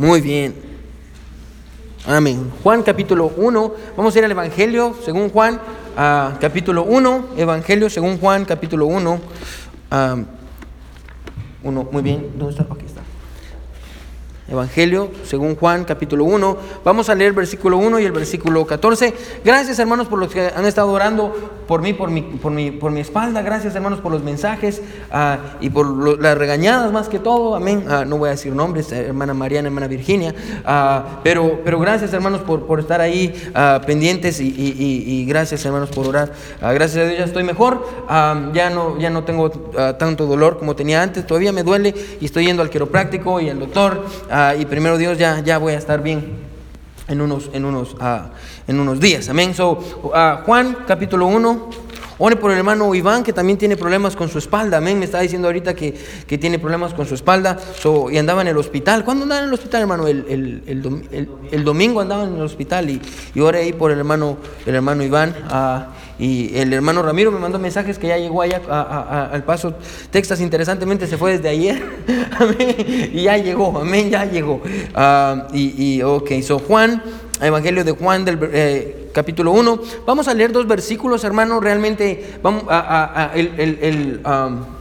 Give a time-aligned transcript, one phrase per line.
[0.00, 0.54] Muy bien.
[2.06, 2.50] Amén.
[2.62, 3.74] Juan capítulo 1.
[3.98, 5.60] Vamos a ir al Evangelio según Juan,
[5.94, 7.26] ah, capítulo 1.
[7.36, 9.20] Evangelio según Juan, capítulo 1.
[9.90, 10.16] Ah,
[11.62, 12.30] uno, muy bien.
[12.34, 12.74] ¿Dónde está?
[12.74, 12.99] Aquí está.
[14.50, 16.56] Evangelio, según Juan, capítulo 1.
[16.84, 19.14] Vamos a leer versículo 1 y el versículo 14.
[19.44, 22.90] Gracias, hermanos, por los que han estado orando por mí, por mi, por mi, por
[22.90, 23.42] mi espalda.
[23.42, 27.54] Gracias, hermanos, por los mensajes ah, y por las regañadas más que todo.
[27.54, 27.84] Amén.
[27.88, 30.34] Ah, no voy a decir nombres, eh, hermana Mariana, hermana Virginia.
[30.64, 36.08] Ah, pero, pero gracias, hermanos, por, por estar ahí ah, pendientes y, gracias, hermanos, por
[36.08, 36.32] orar.
[36.60, 37.86] Gracias a Dios ya estoy mejor.
[38.52, 41.24] Ya, no, ya no tengo tanto dolor como tenía antes.
[41.24, 44.04] Todavía me duele y estoy yendo al quiropráctico y al doctor.
[44.42, 46.24] Ah, y primero Dios ya, ya voy a estar bien
[47.08, 48.30] en unos, en unos, ah,
[48.66, 49.28] en unos días.
[49.28, 49.52] Amén.
[49.52, 51.68] So, ah, Juan capítulo 1.
[52.22, 54.78] Ore por el hermano Iván que también tiene problemas con su espalda.
[54.78, 54.98] Amén.
[54.98, 55.92] Me está diciendo ahorita que,
[56.26, 59.04] que tiene problemas con su espalda So, y andaba en el hospital.
[59.04, 60.06] ¿Cuándo andaba en el hospital, hermano?
[60.06, 61.02] El, el- el dom-
[61.52, 63.00] el- domingo andaba en el hospital y,
[63.34, 65.34] y oré ahí por el hermano, el hermano Iván.
[66.20, 68.60] Ah, y el hermano Ramiro me mandó mensajes que ya llegó allá
[69.32, 69.74] al paso
[70.10, 70.40] Texas.
[70.40, 71.82] Interesantemente se fue desde ayer.
[72.38, 73.10] Amén.
[73.12, 73.78] Y ya llegó.
[73.80, 74.10] Amén.
[74.10, 74.60] Ya llegó.
[74.94, 76.30] Ah, y, y, ok.
[76.42, 77.02] So, Juan,
[77.40, 79.80] Evangelio de Juan del eh, capítulo 1.
[80.06, 81.60] Vamos a leer dos versículos, hermano.
[81.60, 84.79] Realmente, vamos a, el, el- um,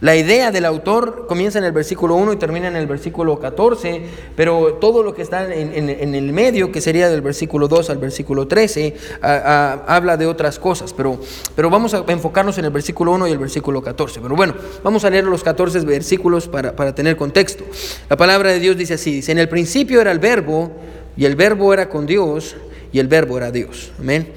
[0.00, 4.02] la idea del autor comienza en el versículo 1 y termina en el versículo 14,
[4.36, 7.90] pero todo lo que está en, en- en el medio, que sería del versículo 2
[7.90, 11.18] al versículo 13, ah, ah, habla de otras cosas, pero,
[11.56, 14.20] pero vamos a enfocarnos en el versículo 1 y el versículo 14.
[14.20, 14.54] Pero bueno,
[14.84, 17.64] vamos a leer los 14 versículos para, para tener contexto.
[18.08, 20.70] La palabra de Dios dice así, dice, en el principio era el verbo,
[21.16, 22.54] y el verbo era con Dios,
[22.92, 23.90] y el verbo era Dios.
[23.98, 24.32] Amén.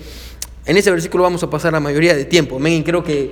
[0.66, 2.56] En ese versículo vamos a pasar la mayoría de tiempo.
[2.58, 2.84] Amén.
[2.84, 3.32] Creo que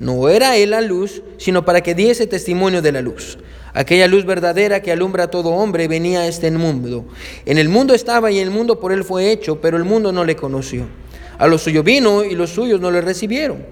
[0.00, 3.38] No era él la luz, sino para que diese testimonio de la luz.
[3.74, 7.04] Aquella luz verdadera que alumbra a todo hombre venía a este mundo.
[7.44, 10.24] En el mundo estaba y el mundo por él fue hecho, pero el mundo no
[10.24, 10.86] le conoció.
[11.38, 13.64] A los suyos vino y los suyos no le recibieron.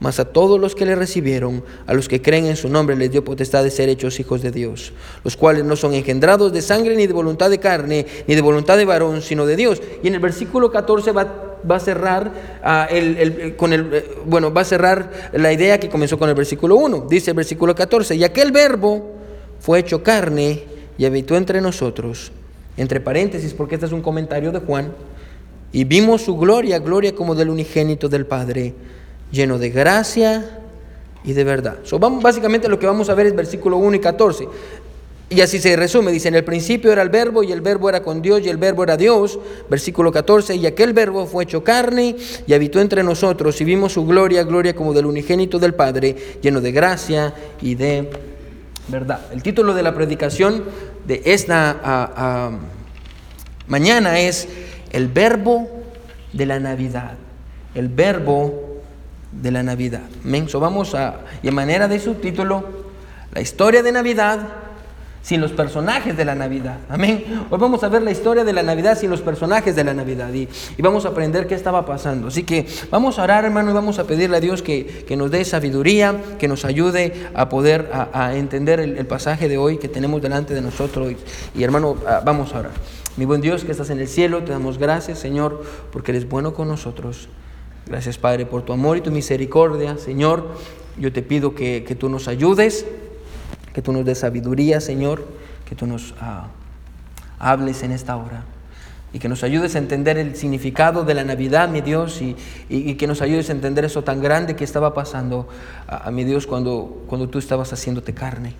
[0.00, 3.12] Mas a todos los que le recibieron, a los que creen en su nombre, les
[3.12, 4.94] dio potestad de ser hechos hijos de Dios,
[5.24, 8.78] los cuales no son engendrados de sangre ni de voluntad de carne, ni de voluntad
[8.78, 9.82] de varón, sino de Dios.
[10.02, 12.32] Y en el versículo 14 va, va a cerrar
[12.62, 16.34] ah, el, con el, eh, bueno, va a cerrar la idea que comenzó con el
[16.34, 17.06] versículo 1.
[17.08, 19.16] Dice el versículo 14, y aquel verbo
[19.60, 20.64] fue hecho carne
[20.98, 22.32] y habitó entre nosotros.
[22.76, 24.92] Entre paréntesis, porque este es un comentario de Juan.
[25.72, 28.74] Y vimos su gloria, gloria como del unigénito del Padre,
[29.30, 30.60] lleno de gracia
[31.24, 31.78] y de verdad.
[31.84, 34.48] So, vamos, básicamente lo que vamos a ver es versículo 1 y 14.
[35.32, 38.02] Y así se resume, dice, en el principio era el verbo y el verbo era
[38.02, 39.38] con Dios y el verbo era Dios.
[39.70, 42.16] Versículo 14, y aquel verbo fue hecho carne
[42.48, 46.60] y habitó entre nosotros y vimos su gloria, gloria como del unigénito del Padre, lleno
[46.60, 47.32] de gracia
[47.62, 48.10] y de
[48.88, 49.20] verdad.
[49.32, 50.64] El título de la predicación
[51.06, 52.50] de esta
[53.68, 54.48] mañana es
[54.90, 55.70] el verbo
[56.32, 57.12] de la Navidad.
[57.76, 58.80] El verbo
[59.30, 60.08] de la Navidad.
[60.24, 60.48] Amén.
[60.48, 62.64] So vamos a, y en manera de subtítulo,
[63.32, 64.59] la historia de Navidad
[65.22, 66.78] sin los personajes de la Navidad.
[66.88, 67.24] Amén.
[67.50, 70.32] Hoy vamos a ver la historia de la Navidad sin los personajes de la Navidad
[70.32, 72.28] y, y vamos a aprender qué estaba pasando.
[72.28, 75.30] Así que vamos a orar, hermano, y vamos a pedirle a Dios que, que nos
[75.30, 79.88] dé sabiduría, que nos ayude a poder a, a entender el, pasaje de hoy que
[79.88, 81.12] tenemos delante de nosotros.
[81.12, 82.72] Y, y, hermano, vamos a orar.
[83.16, 86.54] Mi buen Dios que estás en el cielo, te damos gracias, Señor, porque eres bueno
[86.54, 87.28] con nosotros.
[87.86, 89.98] Gracias, Padre, por tu amor y tu misericordia.
[89.98, 90.46] Señor,
[90.96, 92.86] yo te pido que, que tú nos ayudes,
[93.72, 95.26] que tú nos des sabiduría, Señor,
[95.64, 96.48] que tú nos ah,
[97.38, 98.44] hables en esta hora
[99.12, 102.36] y que nos ayudes a entender el significado de la Navidad, mi Dios, y,
[102.68, 105.48] y- que nos ayudes a entender eso tan grande que estaba pasando
[105.88, 108.54] a, mi Dios cuando, cuando tú estabas haciéndote carne.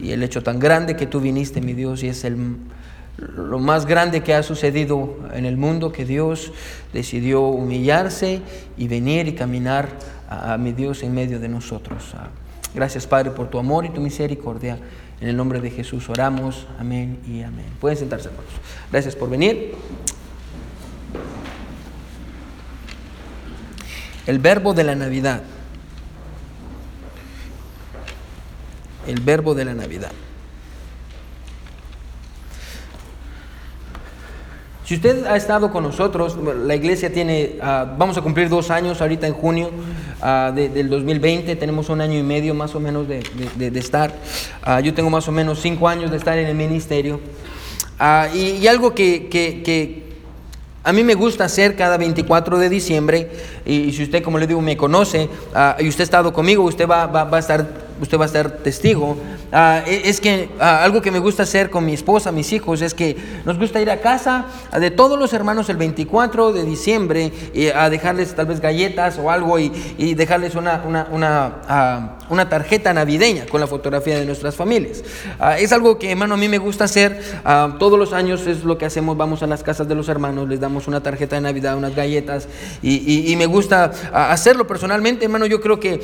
[0.00, 2.56] Y el hecho tan grande que tú viniste, mi Dios, y es el,
[3.16, 6.52] lo más grande que ha sucedido en el mundo, que Dios
[6.92, 8.40] decidió humillarse
[8.76, 9.88] y venir y caminar
[10.28, 12.14] a, mi Dios en medio de nosotros.
[12.74, 14.78] Gracias, Padre, por tu amor y tu misericordia.
[15.20, 16.66] En el nombre de Jesús oramos.
[16.78, 17.66] Amén y amén.
[17.80, 18.50] Pueden sentarse, hermanos.
[18.90, 19.74] Gracias por venir.
[24.26, 25.42] El verbo de la Navidad.
[29.06, 30.12] El verbo de la Navidad.
[34.84, 39.00] Si usted ha estado con nosotros, la iglesia tiene, ah, vamos a cumplir dos años
[39.00, 39.70] ahorita en junio
[40.20, 43.22] ah, del 2020, tenemos un año y medio más o menos de,
[43.78, 44.12] estar.
[44.60, 47.20] Ah, yo tengo más o menos cinco años de estar en el ministerio.
[48.34, 50.02] Y, algo que,
[50.82, 53.30] a mí me gusta hacer cada 24 de diciembre,
[53.64, 55.28] y, si usted, como le digo, me conoce
[55.78, 57.68] y usted ha estado conmigo, usted va, va a estar,
[58.02, 59.16] usted va a ser testigo.
[59.52, 62.82] Ah, e, es que ah, algo que me gusta hacer con mi esposa, mis hijos,
[62.82, 64.46] es que nos gusta ir a casa
[64.78, 69.30] de todos los hermanos el 24 de diciembre y a dejarles tal vez galletas o
[69.30, 69.70] algo y,
[70.14, 75.02] dejarles una, una, ah, una, tarjeta navideña con la fotografía de nuestras familias.
[75.58, 77.20] es algo que, hermano, a mí me gusta hacer.
[77.78, 80.60] Todos los años, es lo que hacemos, vamos a las casas de los hermanos, les
[80.60, 82.48] damos una tarjeta de Navidad, unas galletas
[82.82, 86.00] y, y me gusta hacerlo personalmente, hermano, yo creo que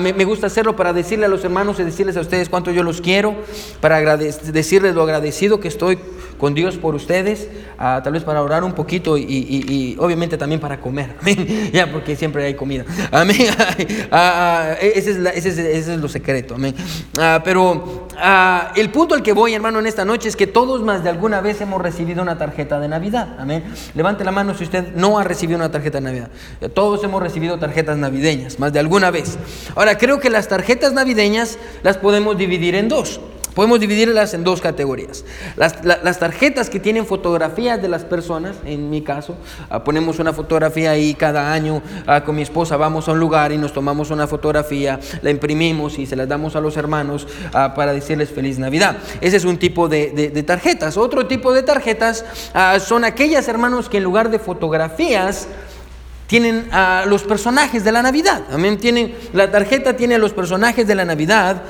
[0.00, 2.82] me, me gusta hacerlo para decirle a los hermanos y decirles a ustedes cuánto yo
[2.82, 3.36] los quiero,
[3.80, 5.98] para decirles lo agradecido que estoy
[6.38, 7.48] con Dios por ustedes,
[7.78, 11.14] ah, tal vez para orar un poquito y, obviamente también para comer,
[11.72, 13.48] ya, porque siempre hay comida, amén,
[14.10, 16.74] ah, ah, ese, es ese, es lo secreto, amén,
[17.44, 18.06] pero
[18.74, 21.40] el punto al que voy, hermano, en esta noche es que todos más de alguna
[21.40, 25.24] vez hemos recibido una tarjeta de Navidad, amén, levante la mano si usted no ha
[25.24, 26.30] recibido una tarjeta de Navidad,
[26.74, 29.38] todos hemos recibido tarjetas navideñas, más de alguna vez,
[29.74, 33.20] ahora creo que las tarjetas navideñas las podemos dividir en dos,
[33.56, 35.24] Podemos dividirlas en dos categorías.
[35.56, 39.34] Las, tarjetas que tienen fotografías de las personas, en mi caso,
[39.70, 43.52] ah, ponemos una fotografía ahí cada año ah, con mi esposa, vamos a un lugar
[43.52, 47.72] y nos tomamos una fotografía, la imprimimos y se las damos a los hermanos ah,
[47.74, 48.98] para decirles feliz Navidad.
[49.22, 50.98] Ese es un tipo de, tarjetas.
[50.98, 52.26] Otro tipo de tarjetas
[52.84, 55.48] son aquellas hermanos que en lugar de fotografías,
[56.26, 56.68] tienen
[57.06, 58.42] los personajes de la Navidad.
[58.50, 61.62] También tienen, la tarjeta tiene a los personajes de la Navidad.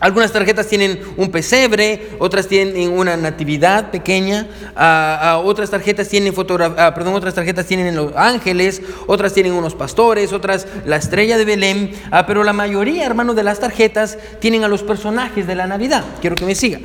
[0.00, 6.34] Algunas tarjetas tienen un pesebre, otras tienen una natividad pequeña, ah, otras tarjetas tienen
[6.76, 11.44] ah, perdón, otras tarjetas tienen los ángeles, otras tienen unos pastores, otras la estrella de
[11.44, 11.92] Belén,
[12.26, 16.04] pero la mayoría, hermano, de las tarjetas tienen a los personajes de la Navidad.
[16.20, 16.80] Quiero que me siga.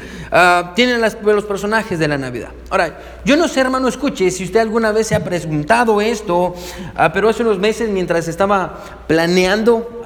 [0.76, 2.50] tienen a los personajes de la Navidad.
[2.70, 6.54] Ahora, yo no sé, hermano, escuche, si usted alguna vez se ha preguntado esto,
[7.14, 10.02] pero hace unos meses mientras estaba planeando,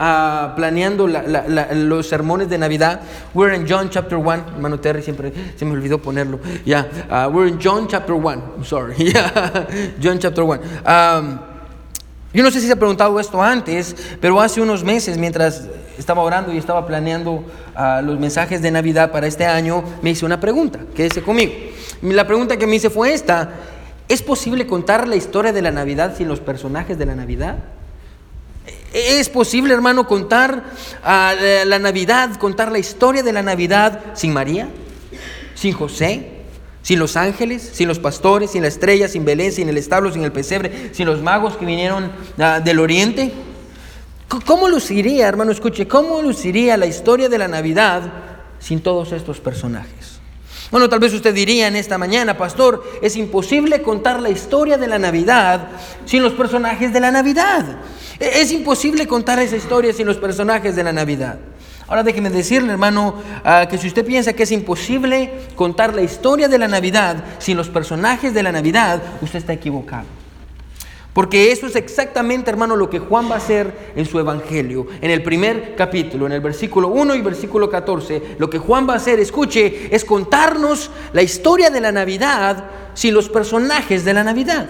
[0.56, 2.93] planeando los sermones de Navidad,
[3.34, 4.54] We're in John chapter 1.
[4.56, 6.40] Hermano Terry siempre se me olvidó ponerlo.
[6.66, 8.42] Ya, uh, we're in John chapter 1.
[8.57, 8.95] I'm sorry.
[10.00, 10.60] John chapter 1.
[10.86, 11.40] Um,
[12.34, 15.68] yo no sé si se ha preguntado esto antes, pero hace unos meses, mientras
[16.00, 17.34] estaba orando y estaba planeando
[17.75, 20.80] uh, los mensajes de Navidad para este año, me hice una pregunta.
[20.95, 21.54] Quédese conmigo.
[22.01, 23.51] La pregunta que me hice fue esta.
[24.10, 27.57] ¿Es posible contar la historia de la Navidad sin los personajes de la Navidad?
[28.94, 30.66] ¿Es posible, hermano, contar
[31.04, 31.34] ah,
[31.66, 34.69] la Navidad, contar la historia de la Navidad sin María,
[35.56, 36.30] sin José,
[36.84, 40.24] sin los ángeles, sin los pastores, sin la estrella, sin Belén, sin el establo, sin
[40.24, 43.34] el pesebre, sin los magos que vinieron ah, del oriente?
[44.45, 48.13] ¿Cómo luciría, hermano, escuche, cómo luciría la historia de la Navidad
[48.60, 50.19] sin todos estos personajes?
[50.69, 54.88] Bueno, tal vez usted diría en esta mañana, pastor, es imposible contar la historia de
[54.88, 55.68] la Navidad
[56.06, 57.78] sin los personajes de la Navidad.
[58.19, 61.39] E-, es imposible contar esa historia sin los personajes de la Navidad.
[61.88, 66.48] Ahora déjeme decirle, hermano, ah, que si usted piensa que es imposible contar la historia
[66.48, 70.06] de la Navidad sin los personajes de la Navidad, usted está equivocado.
[71.14, 74.87] Porque eso es exactamente, hermano, lo que Juan va a hacer en su evangelio.
[74.99, 78.94] En el primer capítulo, en el versículo 1 y versículo 14, lo que Juan va
[78.94, 84.23] a hacer, escuche, es contarnos la historia de la Navidad sin los personajes de la
[84.23, 84.68] Navidad.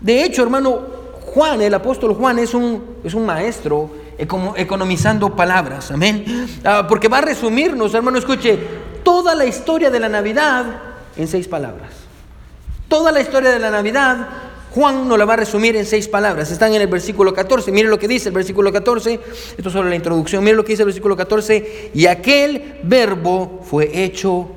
[0.00, 0.82] De hecho, hermano,
[1.26, 6.24] Juan, el apóstol Juan, es un, es un maestro economizando palabras, amén.
[6.64, 8.58] Ah, porque va a resumirnos, hermano, escuche,
[9.02, 10.64] toda la historia de la Navidad
[11.16, 11.90] en seis palabras.
[12.88, 14.28] Toda la historia de la Navidad,
[14.70, 16.50] Juan nos la va a resumir en seis palabras.
[16.50, 17.72] Están en el versículo 14.
[17.72, 19.20] Mire lo que dice el versículo 14.
[19.56, 20.44] Esto es solo la introducción.
[20.44, 21.90] Mire lo que dice el versículo 14.
[21.94, 24.48] Y aquel verbo fue hecho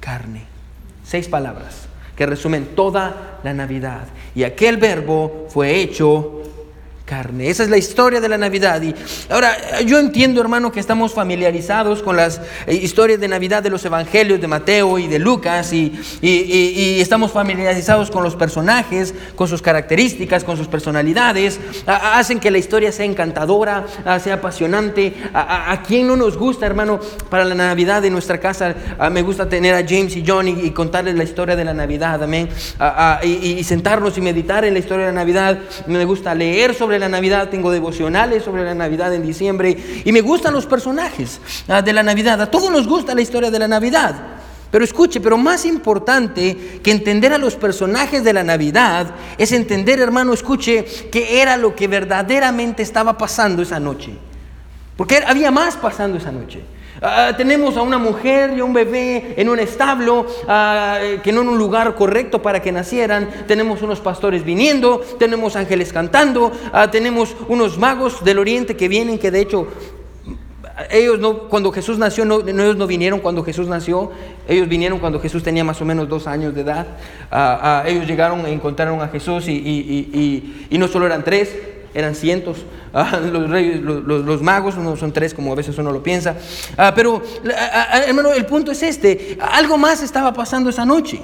[0.00, 0.46] carne.
[1.04, 1.81] Seis palabras
[2.22, 4.04] que resumen toda la Navidad.
[4.36, 6.41] Y aquel verbo fue hecho
[7.12, 8.80] Esa es la historia de la Navidad.
[8.80, 8.94] Y
[9.28, 13.84] ahora, yo entiendo, hermano, que estamos familiarizados con las eh, historias de Navidad de los
[13.84, 15.92] evangelios de Mateo y de Lucas y,
[16.22, 21.60] estamos familiarizados con los personajes, con sus características, con sus personalidades.
[21.86, 23.84] hacen que la historia sea encantadora,
[24.18, 25.12] sea apasionante.
[25.34, 28.74] A, a, quien no nos gusta, hermano, para la Navidad de nuestra casa,
[29.10, 32.48] me gusta tener a James y John y, contarles la historia de la Navidad, amén.
[33.22, 35.58] y sentarnos y meditar en la historia de la Navidad.
[35.86, 40.22] Me gusta leer sobre la Navidad, tengo devocionales sobre la Navidad en diciembre y me
[40.22, 42.40] gustan los personajes ah, de la Navidad.
[42.40, 44.14] A todos nos gusta la historia de la Navidad.
[44.70, 50.00] Pero escuche, pero más importante que entender a los personajes de la Navidad es entender,
[50.00, 54.14] hermano, escuche, qué era lo que verdaderamente estaba pasando esa noche.
[54.96, 56.62] Porque había más pasando esa noche.
[57.04, 61.42] Ah, tenemos a una mujer y a un bebé en un establo, ah, que no
[61.42, 63.28] en un lugar correcto para que nacieran.
[63.48, 69.18] Tenemos unos pastores viniendo, tenemos ángeles cantando, ah, tenemos unos magos del oriente que vienen,
[69.18, 69.66] que de hecho
[70.90, 74.12] ellos no, cuando Jesús nació, no, ellos no vinieron cuando Jesús nació,
[74.46, 76.86] ellos vinieron cuando Jesús tenía más o menos dos años de edad.
[77.84, 81.54] Ellos llegaron e encontraron a Jesús y, no solo eran tres,
[81.94, 82.58] eran cientos.
[82.94, 86.36] Ah, los, reyes, los, magos no son tres como a veces uno lo piensa.
[86.94, 87.22] pero,
[88.06, 91.18] hermano, el punto es este, algo más estaba pasando esa noche.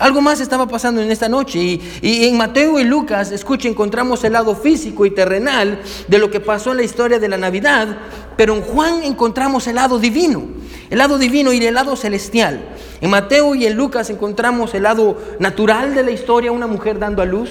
[0.00, 4.32] Algo más estaba pasando en esta noche y, en Mateo y Lucas, escuche, encontramos el
[4.32, 7.98] lado físico y terrenal de lo que pasó en la historia de la Navidad,
[8.34, 10.44] pero en Juan encontramos el lado divino,
[10.88, 12.64] el lado divino y el lado celestial.
[13.02, 17.20] En Mateo y en Lucas encontramos el lado natural de la historia, una mujer dando
[17.20, 17.50] a luz,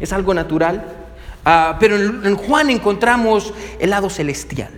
[0.00, 0.97] es algo natural,
[1.44, 4.72] ah, pero en, Juan encontramos el lado celestial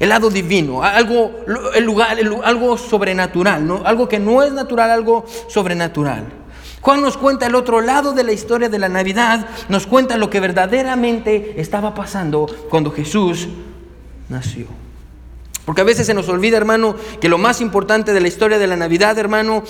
[0.00, 6.24] el lado divino, algo, el lugar, algo sobrenatural, algo que no es natural, algo sobrenatural.
[6.80, 10.28] Juan nos cuenta el otro lado de la historia de la Navidad, nos cuenta lo
[10.28, 13.48] que verdaderamente estaba pasando cuando Jesús
[14.28, 14.66] nació.
[15.64, 18.66] Porque a veces se nos olvida, hermano, que lo más importante de la historia de
[18.66, 19.64] la Navidad, hermano,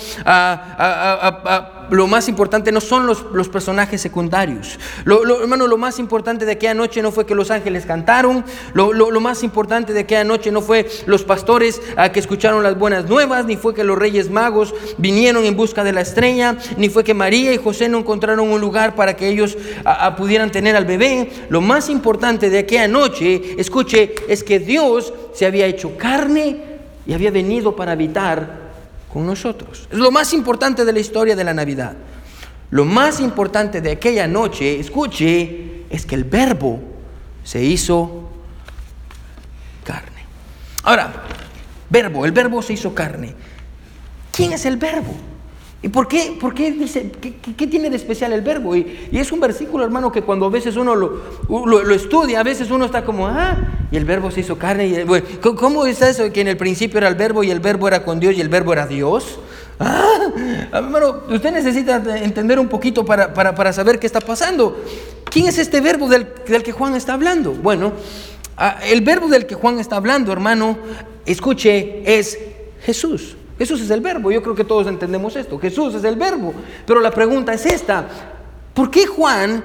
[1.89, 4.77] lo más importante no son los, los personajes secundarios.
[5.05, 8.43] Lo, hermano, lo más importante de aquella noche no fue que los ángeles cantaron.
[8.73, 13.45] Lo, más importante de aquella noche no fue los pastores que escucharon las buenas nuevas,
[13.45, 17.13] ni fue que los reyes magos vinieron en busca de la estrella, ni fue que
[17.13, 19.57] María y José no encontraron un lugar para que ellos
[20.17, 21.31] pudieran tener al bebé.
[21.49, 26.57] Lo más importante de aquella noche, escuche, es que Dios se había hecho carne
[27.05, 28.65] y había venido para habitar
[29.11, 29.87] con nosotros.
[29.91, 31.93] Es lo más importante de la historia de la Navidad.
[32.71, 36.79] Lo más importante de aquella noche, escuche, es que el verbo
[37.43, 38.29] se hizo
[39.83, 40.23] carne.
[40.83, 41.23] Ahora,
[41.89, 43.35] verbo, el verbo se hizo carne.
[44.31, 45.13] ¿Quién es el verbo?
[45.85, 47.11] ¿Y por qué, por qué dice,
[47.55, 48.75] qué, tiene de especial el verbo?
[48.75, 52.85] Y, es un versículo, hermano, que cuando a veces uno lo, estudia, a veces uno
[52.85, 53.55] está como, ah,
[53.91, 54.87] y el verbo se hizo carne.
[54.87, 56.33] Y, bueno, ¿Cómo es eso?
[56.33, 58.49] Que en el principio era el verbo y el verbo era con Dios y el
[58.49, 59.37] verbo era Dios.
[59.77, 64.81] Ah, hermano, usted necesita entender un poquito para, para, para, saber qué está pasando.
[65.29, 67.51] ¿Quién es este verbo del, del que Juan está hablando?
[67.51, 67.91] Bueno,
[68.55, 70.77] ah, el verbo del que Juan está hablando, hermano,
[71.25, 72.39] escuche, es
[72.85, 73.35] Jesús.
[73.57, 76.53] Jesús es el verbo, yo creo que todos entendemos esto, Jesús es el verbo.
[76.85, 78.07] Pero la pregunta es esta,
[78.73, 79.63] ¿por qué Juan,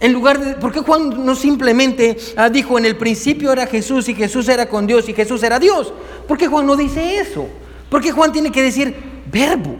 [0.00, 4.08] en lugar de, por qué Juan no simplemente ah, dijo en el principio era Jesús
[4.08, 5.92] y Jesús era con Dios y Jesús era Dios?
[6.28, 7.46] ¿Por qué Juan no dice eso?
[7.88, 8.94] ¿Por qué Juan tiene que decir
[9.30, 9.76] verbo?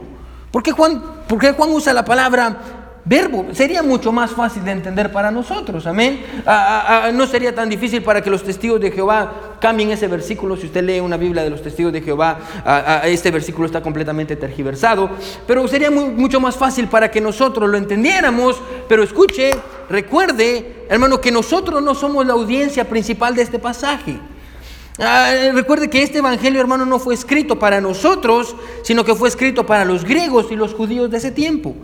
[0.50, 3.46] ¿Por qué Juan, por qué Juan usa la palabra verbo.
[3.52, 6.24] Sería mucho más fácil de entender para nosotros, amén.
[6.46, 10.08] Ah, ah, ah, no sería tan difícil para que los testigos de Jehová cambien ese
[10.08, 10.56] versículo.
[10.56, 12.38] Si usted lee una Biblia de los testigos de Jehová,
[13.04, 15.10] este versículo está completamente tergiversado.
[15.46, 18.60] Pero sería mucho más fácil para que nosotros lo entendiéramos.
[18.88, 19.52] Pero escuche,
[19.88, 24.18] recuerde, hermano, que nosotros no somos la audiencia principal de este pasaje.
[24.96, 29.66] Ah, recuerde que este Evangelio, hermano, no fue escrito para nosotros, sino que fue escrito
[29.66, 31.74] para los griegos y los judíos de ese tiempo.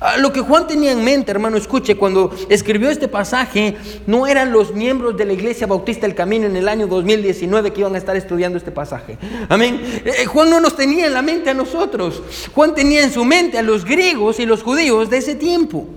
[0.00, 3.76] Ah, lo que Juan tenía en mente, hermano, escuche, cuando escribió este pasaje,
[4.06, 7.80] no eran los miembros de la Iglesia Bautista del Camino en el año 2019 que
[7.80, 9.18] iban a estar estudiando este pasaje.
[9.48, 9.80] Amén.
[10.04, 12.22] Eh, Juan no nos tenía en la mente a nosotros.
[12.54, 15.88] Juan tenía en su mente a los griegos y los judíos de ese tiempo.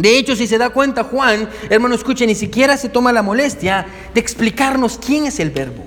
[0.00, 3.86] De hecho, si se da cuenta Juan, hermano, escuche, ni siquiera se toma la molestia
[4.14, 5.84] de explicarnos quién es el verbo.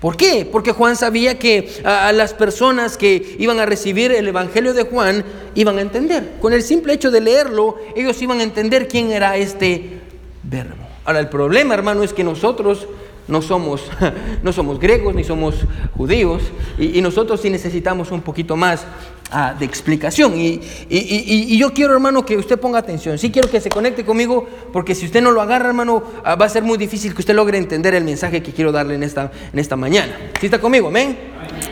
[0.00, 0.48] ¿Por qué?
[0.50, 5.24] Porque Juan sabía que a, las personas que iban a recibir el Evangelio de Juan
[5.54, 6.32] iban a entender.
[6.40, 10.00] Con el simple hecho de leerlo, ellos iban a entender quién era este
[10.42, 10.84] verbo.
[11.04, 12.88] Ahora, el problema, hermano, es que nosotros
[13.28, 13.82] no somos,
[14.42, 15.54] no somos griegos ni somos
[15.96, 16.42] judíos
[16.78, 18.84] y, nosotros sí necesitamos un poquito más
[19.30, 20.34] ah, de explicación.
[20.36, 23.18] Y, yo quiero, hermano, que usted ponga atención.
[23.18, 26.46] Sí quiero que se conecte conmigo porque si usted no lo agarra, hermano, ah, va
[26.46, 29.30] a ser muy difícil que usted logre entender el mensaje que quiero darle en esta,
[29.52, 30.16] en esta mañana.
[30.40, 30.88] ¿Sí está conmigo?
[30.88, 31.16] Amén.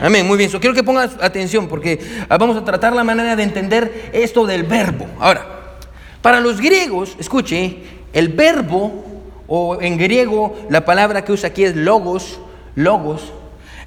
[0.01, 0.51] Amén, muy bien.
[0.51, 1.99] quiero que ponga atención porque
[2.29, 5.07] ah, vamos a tratar la manera de entender esto del verbo.
[5.19, 5.79] Ahora,
[6.23, 7.77] para los griegos, escuche,
[8.13, 9.16] el verbo
[9.49, 12.41] o en griego la palabra que usa aquí es logos,
[12.75, 13.33] logos.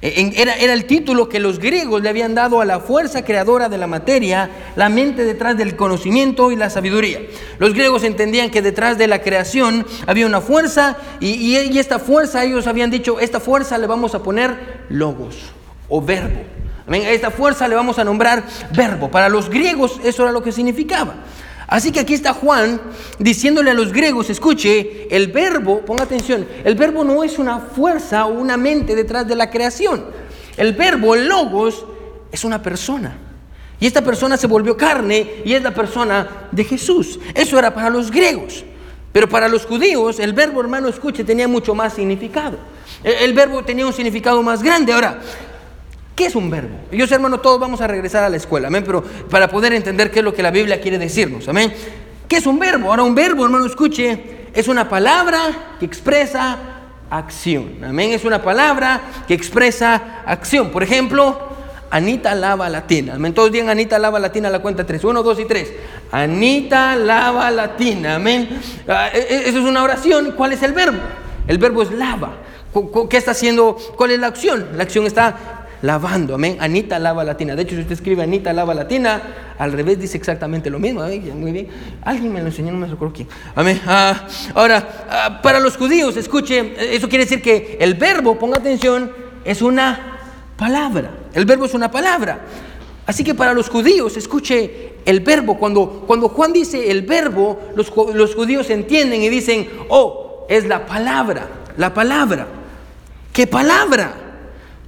[0.02, 3.68] E, era, era, el título que los griegos le habían dado a la fuerza creadora
[3.68, 7.20] de la materia, la mente detrás del conocimiento y la sabiduría.
[7.58, 12.44] Los griegos entendían que detrás de la creación había una fuerza y, y esta fuerza,
[12.44, 15.36] ellos habían dicho, esta fuerza le vamos a poner logos
[15.88, 16.40] o verbo.
[16.88, 18.42] Esta fuerza le vamos a nombrar
[18.74, 19.10] verbo.
[19.10, 21.14] Para los griegos eso era lo que significaba.
[21.70, 22.80] Así que aquí está Juan
[23.20, 28.26] diciéndole a los griegos, escuche, el verbo, ponga atención, el verbo no es una fuerza
[28.26, 30.04] o una mente detrás de la creación.
[30.56, 31.86] El verbo, el logos,
[32.32, 33.16] es una persona.
[33.78, 37.20] Y esta persona se volvió carne y es la persona de Jesús.
[37.34, 38.64] Eso era para los griegos.
[39.12, 42.58] Pero para los judíos el verbo, hermano, escuche, tenía mucho más significado.
[43.04, 44.92] El, verbo tenía un significado más grande.
[44.92, 45.20] Ahora,
[46.20, 46.76] ¿Qué es un verbo?
[46.92, 50.10] Yo sé, hermano, todos vamos a regresar a la escuela, amén, pero para poder entender
[50.10, 51.72] qué es lo que la Biblia quiere decirnos, amén.
[52.28, 52.90] ¿Qué es un verbo?
[52.90, 56.58] Ahora, un verbo, hermano, escuche, es una palabra que expresa
[57.08, 58.10] acción, amén.
[58.12, 60.70] Es una palabra que expresa acción.
[60.70, 61.40] Por ejemplo,
[61.90, 63.14] Anita lava latina.
[63.14, 63.32] Amén.
[63.32, 65.02] Todos digan Anita lava latina la cuenta tres.
[65.04, 65.72] Uno, dos y tres.
[66.12, 68.16] Anita lava latina.
[68.16, 68.60] Amén.
[68.86, 70.34] Ah, e, e, eso es una oración.
[70.36, 70.98] ¿Cuál es el verbo?
[71.48, 72.36] El verbo es lava.
[73.08, 73.78] ¿Qué está haciendo?
[73.96, 74.68] ¿Cuál es la acción?
[74.76, 76.56] La acción está lavando, amén.
[76.60, 77.56] Anita lava latina.
[77.56, 79.22] De hecho, si usted escribe Anita lava latina,
[79.58, 81.02] al revés dice exactamente lo mismo.
[81.02, 81.68] Muy bien.
[82.02, 83.28] Alguien me lo enseñó, no me recuerdo quién.
[83.54, 83.80] Amén.
[83.86, 89.10] Ah, ahora, ah, para los judíos, escuche, eso quiere decir que el verbo, ponga atención,
[89.44, 90.18] es una
[90.56, 91.10] palabra.
[91.34, 92.40] El verbo es una palabra.
[93.06, 95.58] Así que para los judíos, escuche el verbo.
[95.58, 100.86] Cuando, cuando Juan dice el verbo, los, los judíos entienden y dicen, oh, es la
[100.86, 102.46] palabra, la palabra.
[103.32, 104.29] ¿Qué palabra?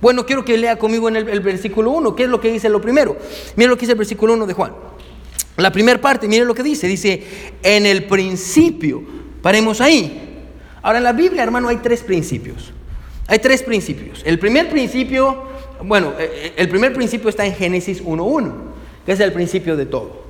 [0.03, 2.17] Bueno, quiero que lea conmigo en el, versículo 1.
[2.17, 3.17] ¿Qué es lo que dice lo primero?
[3.55, 4.73] Miren lo que dice el versículo 1 de Juan.
[5.59, 6.89] La primera parte, miren lo que dice.
[6.89, 7.23] Dice,
[7.63, 9.01] en el principio.
[9.41, 10.49] Paremos ahí.
[10.83, 12.73] Ahora en la Biblia, hermano, hay tres principios.
[13.29, 14.23] Hay tres principios.
[14.25, 15.45] El primer principio,
[15.85, 18.53] bueno, eh, eh, el primer principio está en Génesis 1.1,
[19.07, 20.25] que es el principio de todo.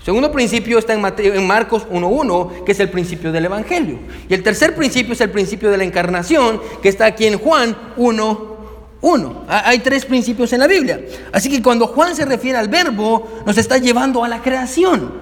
[0.00, 1.02] El segundo principio está en,
[1.34, 4.00] en Marcos 1.1, que es el principio del Evangelio.
[4.28, 7.74] Y el tercer principio es el principio de la encarnación, que está aquí en Juan
[7.96, 8.53] 1
[9.04, 9.44] uno.
[9.48, 10.98] Hay tres principios en la Biblia.
[11.30, 15.12] Así que cuando Juan se refiere al verbo, nos está llevando a la creación.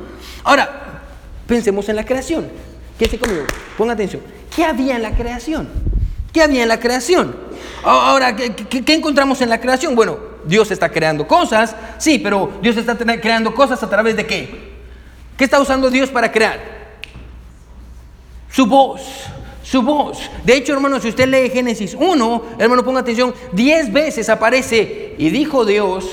[0.45, 1.03] Ahora,
[1.49, 2.49] pensemos en la creación.
[2.97, 3.45] Quédese conmigo,
[3.77, 4.23] ponga atención.
[4.55, 5.69] ¿Qué había en la creación?
[6.33, 7.35] ¿Qué había en la creación?
[7.83, 9.97] Ahora, ¿qué, encontramos en la creación?
[9.97, 14.73] Bueno, Dios está creando cosas, sí, pero Dios está creando cosas a través de qué?
[15.37, 16.61] ¿Qué está usando Dios para crear?
[18.49, 19.03] Su voz
[19.63, 20.19] su voz.
[20.45, 25.31] De hecho, hermano, si usted lee Génesis 1, hermano, ponga atención, diez veces aparece y
[25.31, 26.07] dijo Dios,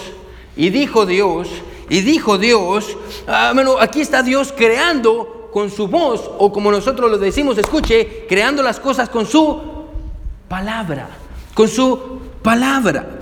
[0.55, 1.49] y dijo Dios,
[1.89, 2.95] y dijo Dios.
[3.27, 8.25] Ah, hermano, aquí está Dios creando con su voz, o como nosotros lo decimos, escuche,
[8.29, 9.59] creando las cosas con su
[10.47, 11.09] palabra,
[11.53, 13.19] con su palabra,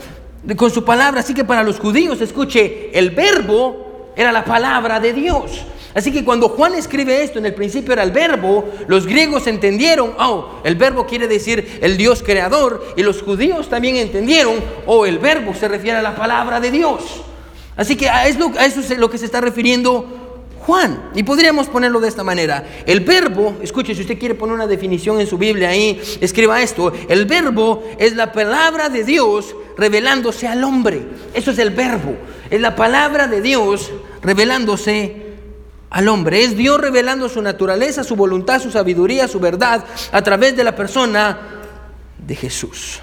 [0.58, 1.22] con su palabra.
[1.22, 5.64] Así que para los judíos, escuche, el verbo era la palabra de Dios.
[5.98, 10.14] Así que cuando Juan escribe esto, en el principio era el verbo, los griegos entendieron,
[10.20, 15.18] oh, el verbo quiere decir el Dios creador, y los judíos también entendieron, oh, el
[15.18, 17.02] verbo se refiere a la palabra de Dios.
[17.76, 21.10] Así que a eso, es lo que se está refiriendo Juan.
[21.16, 22.64] Y podríamos ponerlo de esta manera.
[22.86, 26.94] El verbo, escuche, si usted quiere poner una definición en su Biblia ahí, escriba esto.
[27.10, 31.08] El verbo es la palabra de Dios revelándose al hombre.
[31.34, 32.16] Eso es el verbo.
[32.52, 35.26] Es la palabra de Dios revelándose
[35.90, 36.44] al hombre.
[36.44, 40.76] Es Dios revelando su naturaleza, su voluntad, su sabiduría, su verdad a través de la
[40.76, 41.38] persona
[42.18, 43.00] de Jesús.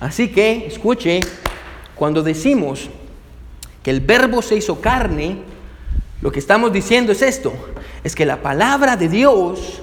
[0.00, 1.20] Así que, escuche,
[1.94, 2.90] cuando decimos
[3.82, 5.38] que el verbo se hizo carne,
[6.20, 7.52] lo que estamos diciendo es esto,
[8.02, 9.82] es que la palabra de Dios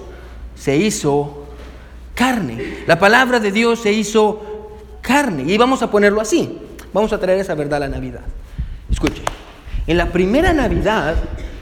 [0.56, 1.46] se hizo
[2.14, 2.84] carne.
[2.88, 5.44] La palabra de Dios se hizo carne.
[5.52, 6.60] Y vamos a ponerlo así.
[6.94, 8.22] Vamos a traer esa verdad a la Navidad.
[8.90, 9.24] Escuche,
[9.88, 11.16] en la primera Navidad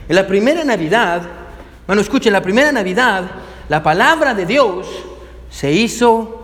[0.10, 1.22] en la primera Navidad,
[1.86, 3.30] bueno, escuchen, la primera Navidad,
[3.69, 4.88] la palabra de Dios
[5.50, 6.39] se hizo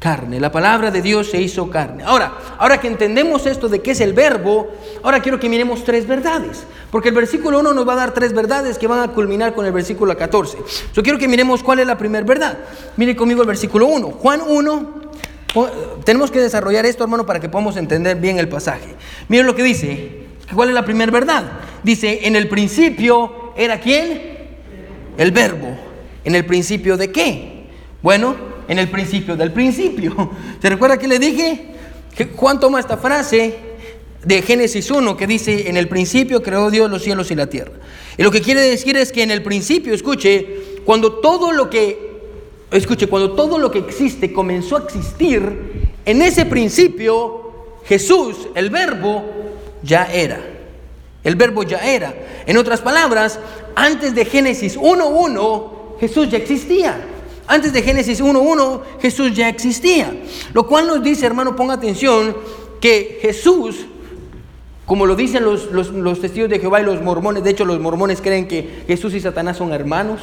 [0.00, 0.40] carne.
[0.40, 2.02] La palabra de Dios se hizo carne.
[2.02, 4.68] Ahora, ahora que entendemos esto de qué es el verbo,
[5.04, 6.64] ahora quiero que miremos tres verdades.
[6.90, 9.64] Porque el versículo 1 nos va a dar tres verdades que van a culminar con
[9.64, 10.58] el versículo 14.
[10.92, 12.58] Yo quiero que miremos cuál es la primera verdad.
[12.96, 14.08] Mire conmigo el versículo 1.
[14.10, 15.02] Juan 1.
[16.04, 18.96] Tenemos que desarrollar esto, hermano, para que podamos entender bien el pasaje.
[19.28, 20.26] Miren lo que dice.
[20.52, 21.44] ¿Cuál es la primera verdad?
[21.82, 24.20] Dice, en el principio era quién?
[25.18, 25.76] El verbo.
[26.24, 27.64] ¿En el principio de qué?
[28.02, 28.36] Bueno,
[28.68, 30.30] en el principio del principio.
[30.62, 31.66] ¿Se recuerda que le dije?
[32.36, 33.54] Juan toma esta frase
[34.24, 37.72] de Génesis 1 que dice, en el principio creó Dios los cielos y la tierra.
[38.16, 42.12] Y lo que quiere decir es que en el principio, escuche, cuando todo lo que,
[42.70, 49.24] escuche, cuando todo lo que existe comenzó a existir, en ese principio Jesús, el verbo,
[49.82, 50.51] ya era.
[51.24, 52.14] El verbo ya era.
[52.46, 53.38] En otras palabras,
[53.74, 57.00] antes de Génesis 1.1, Jesús ya existía.
[57.46, 60.12] Antes de Génesis 1.1, Jesús ya existía.
[60.52, 62.36] Lo cual nos dice, hermano, ponga atención,
[62.80, 63.86] que Jesús
[64.84, 68.20] Como lo dicen los, los, testigos de Jehová y los mormones, de hecho los mormones
[68.20, 70.20] creen que Jesús y Satanás son hermanos,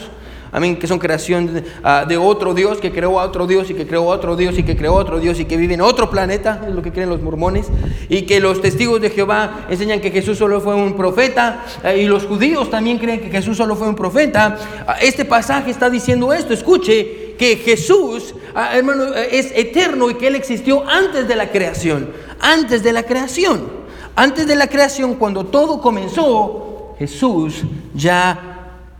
[0.52, 3.88] amén, que son creación ah, de, otro Dios, que creó a otro Dios y que
[3.88, 6.10] creó a otro Dios y que creó a otro Dios y que vive en otro
[6.10, 7.68] planeta, es lo que creen los mormones,
[8.10, 12.06] y que los testigos de Jehová enseñan que Jesús solo fue un profeta, eh, y
[12.06, 14.58] los judíos también creen que Jesús solo fue un profeta.
[14.88, 20.16] Ah, este pasaje está diciendo esto, escuche, que Jesús, ah, hermano, eh, es eterno y
[20.16, 22.10] que Él existió antes de la creación,
[22.40, 23.80] antes de la creación.
[24.20, 28.49] Antes de la creación, cuando todo comenzó, Jesús ya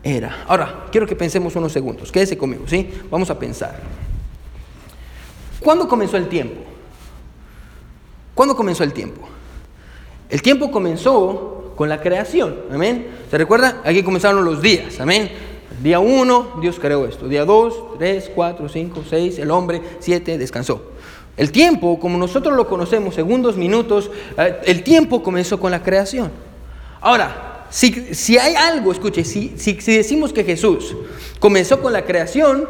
[0.02, 0.44] era.
[0.46, 2.10] Ahora, quiero que pensemos unos segundos.
[2.10, 2.90] Quédese conmigo, ¿sí?
[3.10, 3.80] Vamos a pensar.
[5.60, 6.62] ¿Cuándo comenzó el tiempo?
[8.34, 9.20] ¿Cuándo comenzó el tiempo?
[10.28, 13.06] El tiempo comenzó con la creación, amén.
[13.30, 13.82] ¿Se recuerda?
[13.84, 15.30] Aquí comenzaron los días, amén.
[15.82, 17.26] Día 1, Dios creó esto.
[17.26, 20.92] Día 2, 3, 4, 5, 6, el hombre, 7, descansó.
[21.36, 26.30] El tiempo, como nosotros lo conocemos, segundos, minutos, eh, el tiempo comenzó con la creación.
[27.00, 30.96] Ahora, si, hay algo, escuche, si, si, decimos que Jesús
[31.38, 32.68] comenzó con la creación,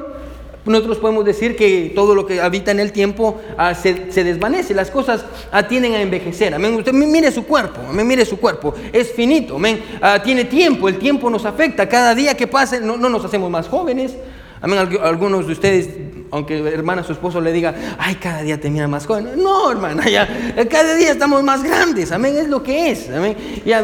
[0.66, 4.90] nosotros podemos decir que todo lo que habita en el tiempo ah, se, desvanece, las
[4.90, 6.54] cosas ah, tienden a envejecer.
[6.54, 6.74] Amén.
[6.74, 9.82] Usted mire su cuerpo, amén, mire su cuerpo, es finito, amén.
[10.02, 11.88] Ah, tiene tiempo, el tiempo nos afecta.
[11.88, 14.14] Cada día que pase no, no nos hacemos más jóvenes.
[14.60, 14.78] Amén.
[15.02, 15.88] Algunos de ustedes
[16.32, 19.30] aunque hermana, su esposo le diga, ay, cada día te mira más joven.
[19.36, 20.28] No, hermana, ya,
[20.70, 23.36] cada día estamos más grandes, amén, es lo que es, amén.
[23.64, 23.82] Ya,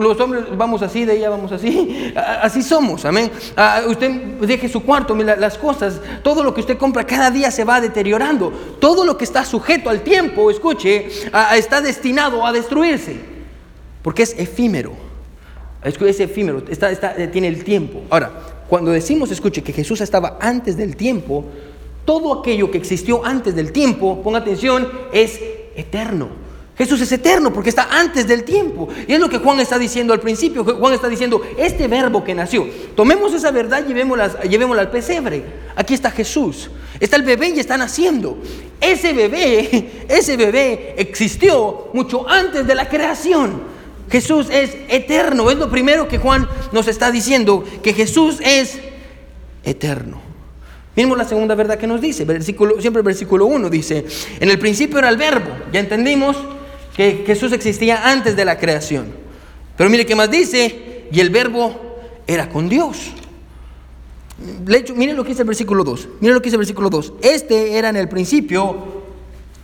[0.00, 3.30] los hombres vamos así, de ella vamos así, así somos, amén.
[3.88, 7.80] Usted deje su cuarto, las cosas, todo lo que usted compra cada día se va
[7.80, 8.52] deteriorando.
[8.80, 11.08] Todo lo que está sujeto al tiempo, escuche,
[11.54, 13.16] está destinado a destruirse,
[14.02, 14.92] porque es efímero.
[15.82, 18.02] Es efímero, está, tiene el tiempo.
[18.08, 18.30] Ahora,
[18.68, 21.44] cuando decimos, escuche, que Jesús estaba antes del tiempo,
[22.04, 25.40] todo aquello que existió antes del tiempo, ponga atención, es
[25.74, 26.28] eterno.
[26.82, 28.88] Jesús es eterno porque está antes del tiempo.
[29.06, 30.64] Y es lo que Juan está diciendo al principio.
[30.64, 32.66] Juan está diciendo, este verbo que nació,
[32.96, 35.44] tomemos esa verdad y llevémosla, al pesebre.
[35.76, 36.70] Aquí está Jesús.
[36.98, 38.36] Está el bebé y está naciendo.
[38.80, 43.62] Ese bebé, ese bebé existió mucho antes de la creación.
[44.10, 45.52] Jesús es eterno.
[45.52, 48.80] Es lo primero que Juan nos está diciendo, que Jesús es
[49.62, 50.20] eterno.
[50.96, 54.04] Miremos la segunda verdad que nos dice, versículo, siempre el versículo 1 dice,
[54.40, 56.36] en el principio era el verbo, ya entendimos
[56.96, 59.12] que Jesús existía antes de la creación.
[59.76, 63.12] Pero mire qué más dice, y el verbo era con Dios.
[64.96, 67.74] Mire lo que dice el versículo 2, mire lo que dice el versículo 2, este
[67.78, 69.02] era en el principio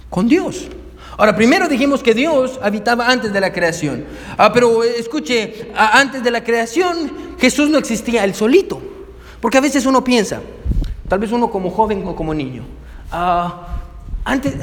[0.09, 0.69] con Dios.
[1.17, 4.05] Ahora, primero dijimos que Dios habitaba antes de la creación.
[4.37, 7.11] Ah, pero eh, escuche, antes de la creación
[7.41, 8.81] Jesús no existía él solito.
[9.41, 10.41] Porque a veces uno piensa,
[11.09, 12.65] Tal vez uno como joven o como niño.
[13.11, 13.67] Ah,
[14.25, 14.55] antes,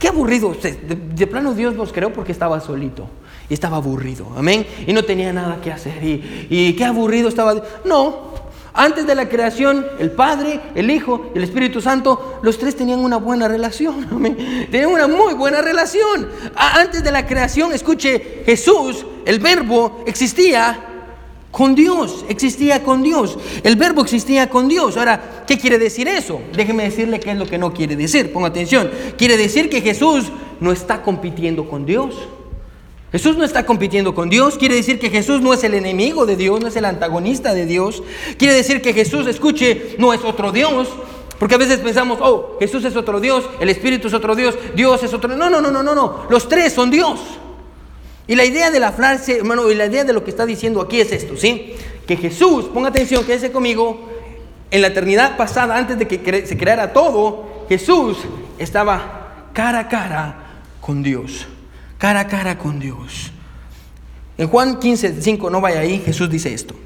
[0.00, 0.56] qué aburrido.
[0.60, 3.08] De, plano Dios nos creó porque estaba solito.
[3.48, 4.26] Y estaba aburrido.
[4.36, 4.66] Amén.
[4.86, 6.02] Y no tenía nada que hacer.
[6.02, 7.62] Y, qué aburrido estaba.
[7.84, 8.30] No.
[8.72, 13.00] Antes de la creación, el Padre, el Hijo y el Espíritu Santo, los tres tenían
[13.00, 14.08] una buena relación.
[14.12, 14.68] Amén.
[14.70, 16.28] Tenían una muy buena relación.
[16.56, 20.89] Antes de la creación, escuche, Jesús, el verbo, existía
[21.50, 23.36] con Dios, existía con Dios.
[23.64, 24.96] El verbo existía con Dios.
[24.96, 26.40] Ahora, ¿qué quiere decir eso?
[26.54, 28.32] Déjeme decirle qué es lo que no quiere decir.
[28.32, 28.90] Ponga atención.
[29.18, 30.26] Quiere decir que Jesús
[30.60, 32.14] no está compitiendo con Dios.
[33.10, 34.56] Jesús no está compitiendo con Dios.
[34.56, 37.66] Quiere decir que Jesús no es el enemigo de Dios, no es el antagonista de
[37.66, 38.02] Dios.
[38.38, 40.88] Quiere decir que Jesús, escuche, no es otro Dios.
[41.40, 45.02] Porque a veces pensamos, oh, Jesús es otro Dios, el Espíritu es otro Dios, Dios
[45.02, 45.34] es otro.
[45.34, 46.26] No, no, no, no, no, no.
[46.28, 47.18] Los tres son Dios.
[48.30, 50.80] Y la idea de la frase, hermano, y la idea de lo que está diciendo
[50.80, 51.74] aquí es esto, ¿sí?
[52.06, 54.08] Que Jesús, ponga atención, quédese conmigo,
[54.70, 58.18] en la eternidad pasada, antes de que se creara todo, Jesús
[58.56, 61.48] estaba cara a cara con Dios.
[61.98, 63.32] Cara a cara con Dios.
[64.38, 66.76] En Juan 15, 5, no vaya ahí, Jesús dice esto.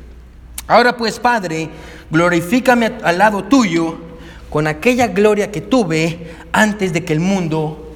[0.67, 1.69] Ahora pues, Padre,
[2.11, 3.99] glorifícame al lado tuyo
[4.49, 7.95] con aquella gloria que tuve antes de que el mundo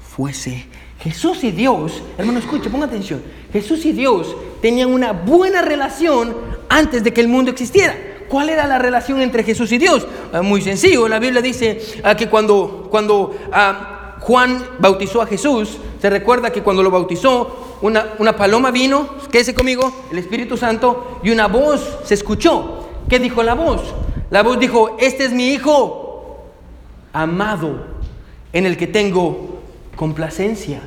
[0.00, 0.66] fuese
[1.00, 3.22] Jesús y Dios, hermano, escuche, ponga atención.
[3.52, 6.36] Jesús y Dios tenían una buena relación
[6.68, 7.94] antes de que el mundo existiera.
[8.28, 10.06] ¿Cuál era la relación entre Jesús y Dios?
[10.32, 15.78] Ah, muy sencillo, la Biblia dice ah, que cuando, cuando ah, Juan bautizó a Jesús,
[16.00, 21.20] se recuerda que cuando lo bautizó, una, una paloma vino, quédese conmigo, el Espíritu Santo,
[21.22, 22.88] y una voz se escuchó.
[23.08, 23.82] ¿Qué dijo la voz?
[24.30, 26.44] La voz dijo, este es mi Hijo
[27.12, 27.86] amado,
[28.52, 29.57] en el que tengo
[29.98, 30.80] complacencia.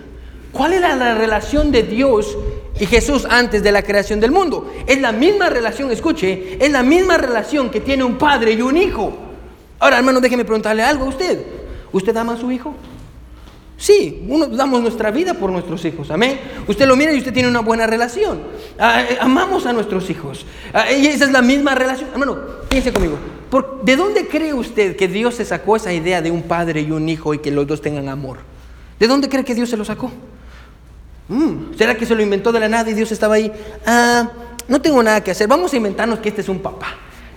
[0.54, 2.38] ¿Cuál era la relación de Dios
[2.80, 4.74] y Jesús antes de la creación del mundo?
[4.88, 8.78] Es la misma relación, escuche, es la misma relación que tiene un padre y un
[8.78, 9.14] hijo.
[9.80, 11.46] Ahora, hermano, déjeme preguntarle algo a usted.
[11.92, 12.74] ¿Usted ama a su hijo?
[13.78, 16.40] Sí, uno damos nuestra vida por nuestros hijos, amén.
[16.68, 18.40] Usted lo mira y usted tiene una buena relación.
[18.80, 20.46] Ah, eh, amamos a nuestros hijos.
[20.74, 22.10] Ah, y esa es la misma relación.
[22.14, 22.38] Hermano,
[22.70, 23.18] piense conmigo.
[23.84, 27.10] ¿De dónde cree usted que Dios se sacó esa idea de un padre y un
[27.10, 28.38] hijo y que los dos tengan amor?
[29.02, 30.12] ¿De dónde cree que Dios se lo sacó?
[31.28, 33.52] Mm, ¿Será que se lo inventó de la nada y Dios estaba ahí?
[33.84, 34.30] Ah,
[34.68, 35.48] no tengo nada que hacer.
[35.48, 36.90] Vamos a inventarnos que este es un papá.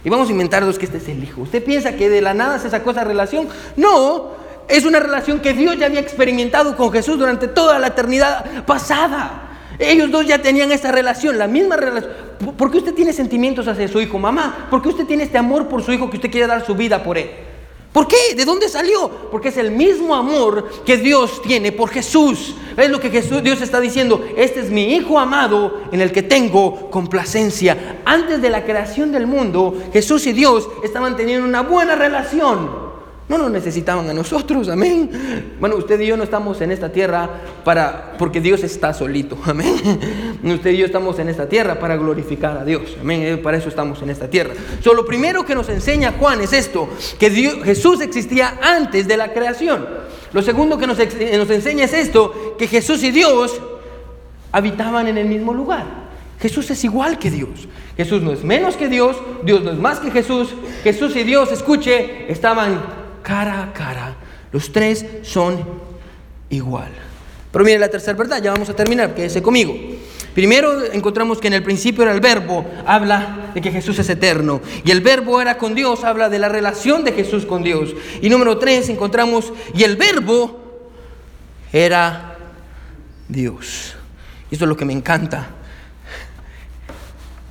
[0.05, 1.40] Y vamos a inventarnos que este es el hijo.
[1.40, 3.48] ¿Usted piensa que de la nada se sacó esa relación?
[3.79, 4.33] No,
[4.68, 9.57] es una relación que Dios ya había experimentado con Jesús durante toda la eternidad pasada.
[9.79, 12.12] Ellos dos ya tenían esa relación, la misma relación.
[12.59, 14.68] ¿Por qué usted tiene sentimientos hacia su hijo, mamá?
[14.68, 17.03] ¿Por qué usted tiene este amor por su hijo que usted quiere dar su vida
[17.03, 17.31] por él?
[17.95, 18.35] ¿Por qué?
[18.35, 19.09] ¿De dónde salió?
[19.31, 22.57] Porque es el mismo amor que Dios tiene por Jesús.
[22.77, 24.21] Es lo que Jesús, Dios está diciendo.
[24.37, 28.01] Este es mi Hijo amado en el que tengo complacencia.
[28.05, 32.84] Antes de la creación del mundo, Jesús y Dios estaban teniendo una buena relación.
[33.27, 35.55] No nos necesitaban a nosotros, amén.
[35.59, 37.31] Bueno, usted y yo no estamos en esta tierra
[37.65, 40.39] para porque Dios está solito, amén.
[40.45, 43.23] Usted y yo estamos en esta tierra para glorificar a Dios, amén.
[43.23, 44.53] Eh, para eso estamos en esta tierra.
[44.83, 49.33] Solo lo primero que nos enseña Juan es esto, que Jesús existía antes de la
[49.33, 49.87] creación.
[50.35, 53.59] Lo segundo que nos, nos enseña es esto, que Jesús y Dios
[54.53, 56.05] habitaban en el mismo lugar.
[56.41, 57.69] Jesús es igual que Dios.
[57.97, 60.55] Jesús no es menos que Dios, Dios no es más que Jesús.
[60.83, 64.15] Jesús y Dios, escuche, estaban cara a cara.
[64.53, 65.65] Los tres son
[66.51, 66.93] igual.
[67.51, 69.75] Pero mire la tercera verdad, ya vamos a terminar, quédese conmigo.
[70.35, 74.61] Primero encontramos que en el principio era el verbo, habla de que Jesús es eterno.
[74.85, 77.95] Y el verbo era con Dios, habla de la relación de Jesús con Dios.
[78.21, 80.91] Y número tres encontramos, y el verbo
[81.73, 82.37] era
[83.29, 83.95] Dios.
[84.51, 85.49] Y eso es lo que me encanta.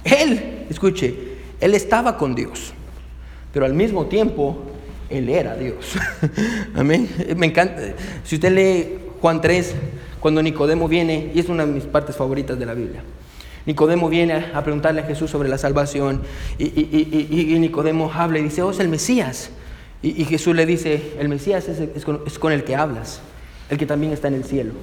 [0.03, 1.15] Él, escuche,
[1.61, 2.73] él estaba con Dios,
[3.53, 4.72] pero al mismo tiempo
[5.09, 5.95] él era Dios.
[6.75, 7.09] Amén.
[7.35, 7.81] Me encanta.
[8.23, 9.75] Si usted lee Juan 3,
[10.19, 13.03] cuando Nicodemo viene, y es una de mis partes favoritas de la Biblia.
[13.65, 16.21] Nicodemo viene a preguntarle a Jesús sobre la salvación
[16.57, 16.65] y,
[17.59, 19.51] Nicodemo habla y dice, oh, es el Mesías.
[20.01, 22.03] Y, Jesús le dice, el Mesías es,
[22.39, 23.21] con, el que hablas,
[23.69, 24.73] el que también está en el cielo.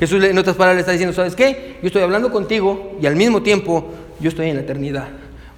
[0.00, 1.76] Jesús en otras palabras está diciendo, ¿sabes qué?
[1.80, 5.08] Yo estoy hablando contigo y al mismo tiempo yo estoy en la eternidad.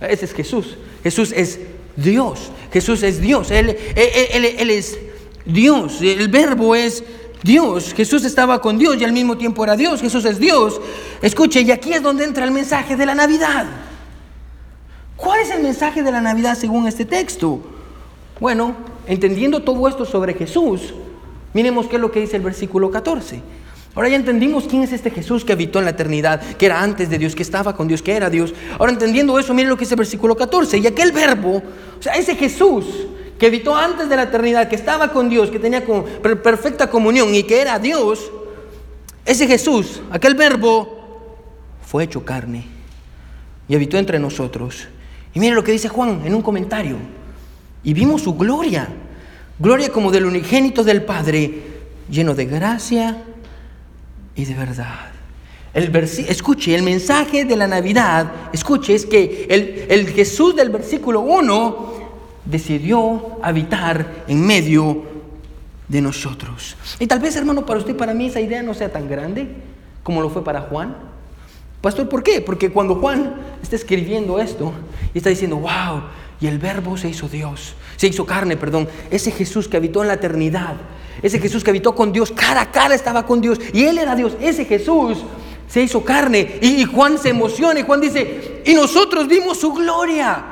[0.00, 0.76] Ese es Jesús.
[1.02, 1.60] Jesús es
[2.02, 2.50] Dios.
[2.72, 3.50] Jesús es Dios.
[3.50, 4.98] Él, él, es
[5.44, 6.00] Dios.
[6.02, 7.04] El verbo es
[7.42, 7.92] Dios.
[7.94, 10.00] Jesús estaba con Dios y al mismo tiempo era Dios.
[10.00, 10.80] Jesús es Dios.
[11.22, 13.66] Escuche, y aquí es donde entra el mensaje de la Navidad.
[15.16, 17.60] ¿Cuál es el mensaje de la Navidad según este texto?
[18.40, 18.74] Bueno,
[19.06, 20.94] entendiendo todo esto sobre Jesús,
[21.52, 23.42] miremos qué es lo que dice el versículo 14.
[23.94, 27.10] Ahora ya entendimos quién es este Jesús que habitó en la eternidad, que era antes
[27.10, 28.54] de Dios, que estaba con Dios, que era Dios.
[28.78, 30.78] Ahora entendiendo eso, miren lo que dice el versículo 14.
[30.78, 31.56] Y aquel verbo,
[31.98, 32.86] o sea, ese Jesús
[33.38, 35.82] que habitó antes de la eternidad, que estaba con Dios, que tenía
[36.42, 38.30] perfecta comunión y que era Dios,
[39.24, 40.98] ese Jesús, aquel verbo,
[41.84, 42.66] fue hecho carne
[43.66, 44.86] y habitó entre nosotros.
[45.34, 46.96] Y miren lo que dice Juan en un comentario.
[47.82, 48.88] Y vimos su gloria,
[49.58, 51.62] gloria como del unigénito del Padre,
[52.08, 53.24] lleno de gracia
[54.34, 55.10] y de verdad.
[55.72, 61.20] El escuche, el mensaje de la Navidad, escuche, es que el, el Jesús del versículo
[61.20, 62.00] 1
[62.44, 65.04] decidió habitar en medio
[65.86, 66.76] de nosotros.
[66.98, 69.48] Y tal vez, hermano, para usted para mí esa idea no sea tan grande
[70.02, 70.96] como lo fue para Juan.
[71.80, 72.40] Pastor, ¿por qué?
[72.40, 74.72] Porque cuando Juan está escribiendo esto
[75.14, 76.02] y está diciendo, wow,
[76.40, 80.08] y el verbo se hizo Dios, se hizo carne, perdón, ese Jesús que habitó en
[80.08, 80.76] la eternidad,
[81.22, 84.16] ese Jesús que habitó con Dios, cara a cara estaba con Dios y Él era
[84.16, 84.36] Dios.
[84.40, 85.18] Ese Jesús
[85.68, 90.44] se hizo carne y, Juan se emociona y Juan dice, y nosotros vimos su gloria.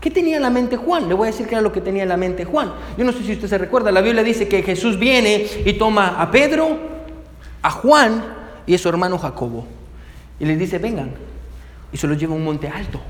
[0.00, 1.08] ¿Qué tenía en la mente Juan?
[1.08, 2.72] Le voy a decir qué era lo que tenía en la mente Juan.
[2.96, 6.20] Yo no sé si usted se recuerda, la Biblia dice que Jesús viene y toma
[6.20, 6.78] a Pedro,
[7.62, 8.24] a Juan
[8.66, 9.66] y a su hermano Jacobo.
[10.38, 11.12] Y les dice, vengan.
[11.92, 13.00] Y se los lleva a un monte alto.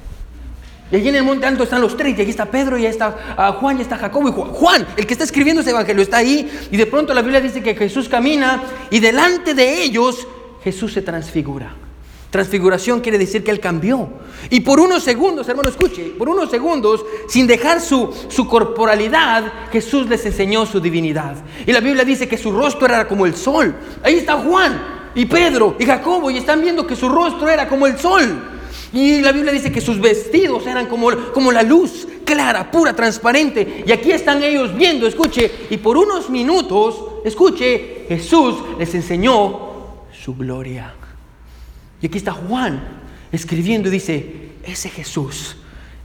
[0.91, 2.91] Y allí en el monte alto están los tres, y aquí está Pedro, y ahí
[2.91, 6.17] está ah, Juan, y está Jacobo, y Juan, el que está escribiendo ese evangelio, está
[6.17, 10.27] ahí, y de pronto la Biblia dice que Jesús camina, y delante de ellos
[10.65, 11.75] Jesús se transfigura.
[12.31, 14.09] Transfiguración quiere decir que Él cambió.
[14.51, 20.09] Y por unos segundos, hermano, escuche, por unos segundos, sin dejar su, su corporalidad, Jesús
[20.09, 21.37] les enseñó su divinidad.
[21.67, 23.75] Y la Biblia dice que su rostro era como el sol.
[24.05, 27.89] Ahí está Juan y Pedro y Jacobo, y están viendo que su rostro era como
[27.89, 28.60] el sol.
[28.93, 33.85] Y la Biblia dice que sus vestidos eran como, como la luz clara, pura, transparente.
[33.87, 39.71] Y aquí están ellos viendo, escuche, y por unos minutos, escuche, Jesús les enseñó
[40.13, 40.95] su gloria.
[42.03, 43.01] Y aquí está Juan
[43.31, 45.57] escribiendo y dice, ese Jesús,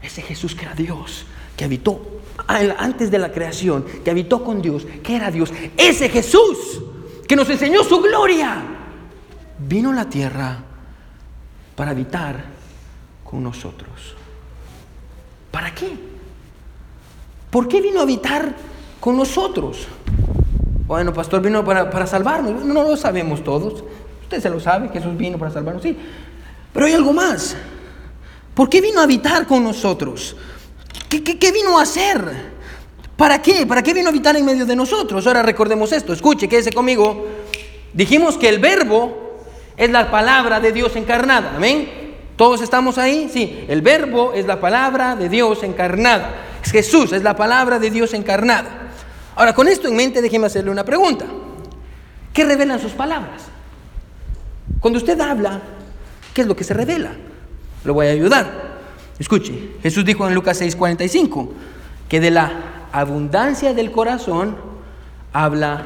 [0.02, 1.26] ese Jesús que era Dios,
[1.58, 2.16] que habitó
[2.48, 6.82] antes de la creación, que habitó con Dios, que era Dios, ese Jesús
[7.28, 8.62] que nos enseñó su gloria,
[9.58, 10.64] vino a la tierra
[11.76, 12.55] para habitar
[13.36, 14.16] con nosotros.
[15.52, 15.90] ¿Para qué?
[17.50, 18.56] ¿Por qué vino a habitar
[19.02, 19.88] con nosotros?
[20.88, 22.64] Bueno, pastor, vino para, para salvarnos.
[22.64, 23.84] No, lo sabemos todos.
[24.22, 25.98] Usted se lo sabe, Jesús vino para salvarnos, sí.
[26.72, 27.58] Pero hay algo más.
[28.54, 30.38] ¿Por qué vino a habitar con nosotros?
[31.10, 32.54] ¿Qué, qué vino a hacer?
[33.18, 33.66] ¿Para qué?
[33.66, 35.28] ¿Para qué vino a habitar en medio de nosotros?
[35.28, 37.28] Ahora recordemos esto, escuche, quédese conmigo.
[37.92, 39.44] Dijimos que el verbo
[39.76, 42.05] es la palabra de Dios encarnada, amén.
[42.36, 43.30] ¿Todos estamos ahí?
[43.32, 46.36] Sí, el verbo es la palabra de Dios encarnada.
[46.64, 48.90] Es Jesús, es la palabra de Dios encarnada.
[49.36, 51.26] Ahora, con esto en mente, déjeme hacerle una pregunta.
[52.34, 53.44] ¿Qué revelan sus palabras?
[54.82, 55.62] Cuando usted habla,
[56.34, 57.12] ¿qué es lo que se revela?
[57.86, 58.76] Lo voy a ayudar.
[59.18, 61.50] Escuche, Jesús dijo en Lucas 6:45
[62.10, 62.52] que de la
[62.92, 64.58] abundancia del corazón
[65.32, 65.84] habla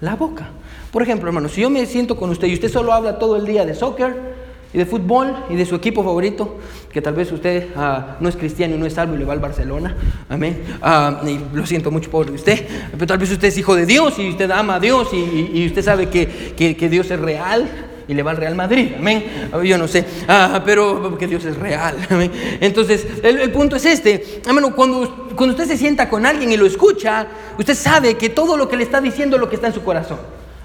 [0.00, 0.48] la boca.
[0.90, 3.44] Por ejemplo, hermano, si yo me siento con usted y usted solo habla todo el
[3.44, 4.31] día de soccer
[4.72, 6.58] y de fútbol y de su equipo favorito,
[6.92, 9.32] que tal vez usted ah, no es cristiano y no es salvo y le va
[9.32, 9.96] al Barcelona,
[10.28, 10.62] amén.
[10.80, 14.18] Ah, y lo siento mucho por usted, pero tal vez usted es hijo de Dios
[14.18, 17.68] y usted ama a Dios y, usted sabe que, que Dios es real
[18.08, 19.24] y le va al Real Madrid, amén.
[19.64, 22.30] Yo no sé, ah, pero porque Dios es real, amén.
[22.60, 26.66] Entonces, el, punto es este, amén, cuando, cuando usted se sienta con alguien y lo
[26.66, 27.26] escucha,
[27.58, 29.82] usted sabe que todo lo que le está diciendo es lo que está en su
[29.82, 30.18] corazón,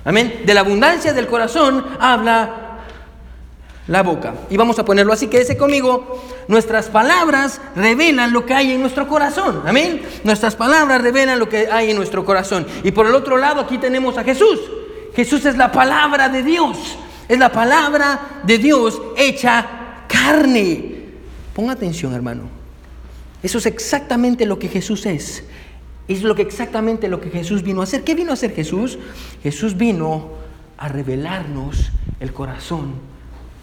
[0.04, 0.42] amén.
[0.46, 2.67] De la abundancia del corazón habla
[3.88, 4.36] la boca.
[4.50, 8.82] Y vamos a ponerlo así, que ese conmigo, nuestras palabras revelan lo que hay en
[8.82, 9.64] nuestro corazón.
[9.66, 10.02] Amén.
[10.24, 12.68] Nuestras palabras revelan lo que hay en nuestro corazón.
[12.84, 14.60] Y por el otro lado aquí tenemos a Jesús.
[15.16, 16.98] Jesús es la palabra de Dios.
[17.28, 19.66] Es la palabra de Dios hecha
[20.08, 20.96] carne.
[21.54, 22.44] Ponga atención, hermano.
[23.42, 25.44] Eso es exactamente lo que Jesús es.
[26.08, 28.04] Es lo que exactamente lo que Jesús vino a hacer.
[28.04, 28.98] ¿Qué vino a hacer Jesús?
[29.44, 30.30] Jesús vino
[30.78, 32.94] a revelarnos el corazón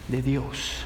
[0.07, 0.85] de Dios.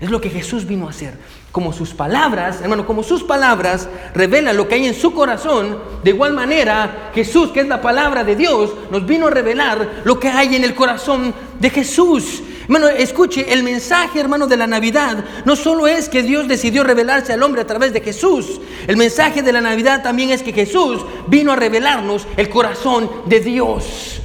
[0.00, 1.14] Es lo que Jesús vino a hacer.
[1.50, 6.10] Como sus palabras, hermano, como sus palabras revelan lo que hay en su corazón, de
[6.10, 10.28] igual manera Jesús, que es la palabra de Dios, nos vino a revelar lo que
[10.28, 12.42] hay en el corazón de Jesús.
[12.62, 17.32] Hermano, escuche, el mensaje, hermano, de la Navidad no solo es que Dios decidió revelarse
[17.32, 18.60] al hombre a través de Jesús.
[18.86, 23.40] El mensaje de la Navidad también es que Jesús vino a revelarnos el corazón de
[23.40, 24.17] Dios.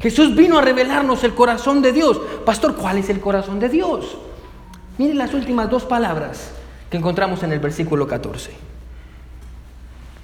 [0.00, 2.20] Jesús vino a revelarnos el corazón de Dios.
[2.46, 4.16] Pastor, ¿cuál es el corazón de Dios?
[4.96, 6.50] Miren las últimas dos palabras
[6.90, 8.52] que encontramos en el versículo 14.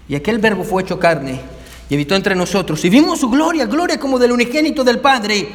[0.08, 1.40] Y aquel verbo fue hecho carne
[1.88, 5.48] y habitó entre nosotros y vimos su gloria, gloria como del unigénito del Padre,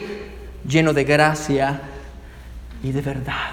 [0.68, 1.82] lleno de gracia
[2.84, 3.52] y de verdad.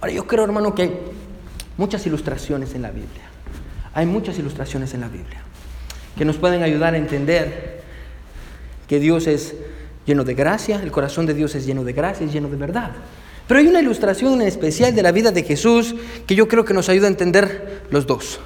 [0.00, 0.98] Ahora yo creo, hermano, que hay
[1.76, 3.24] muchas ilustraciones en la Biblia.
[3.94, 5.42] Hay muchas ilustraciones en la Biblia
[6.16, 7.77] que nos pueden ayudar a entender
[8.88, 9.54] que Dios es
[10.06, 12.92] lleno de gracia, el corazón de Dios es lleno de gracia, es lleno de verdad.
[13.46, 15.94] Pero hay una ilustración especial de la vida de Jesús
[16.26, 18.40] que yo creo que nos ayuda a entender los dos.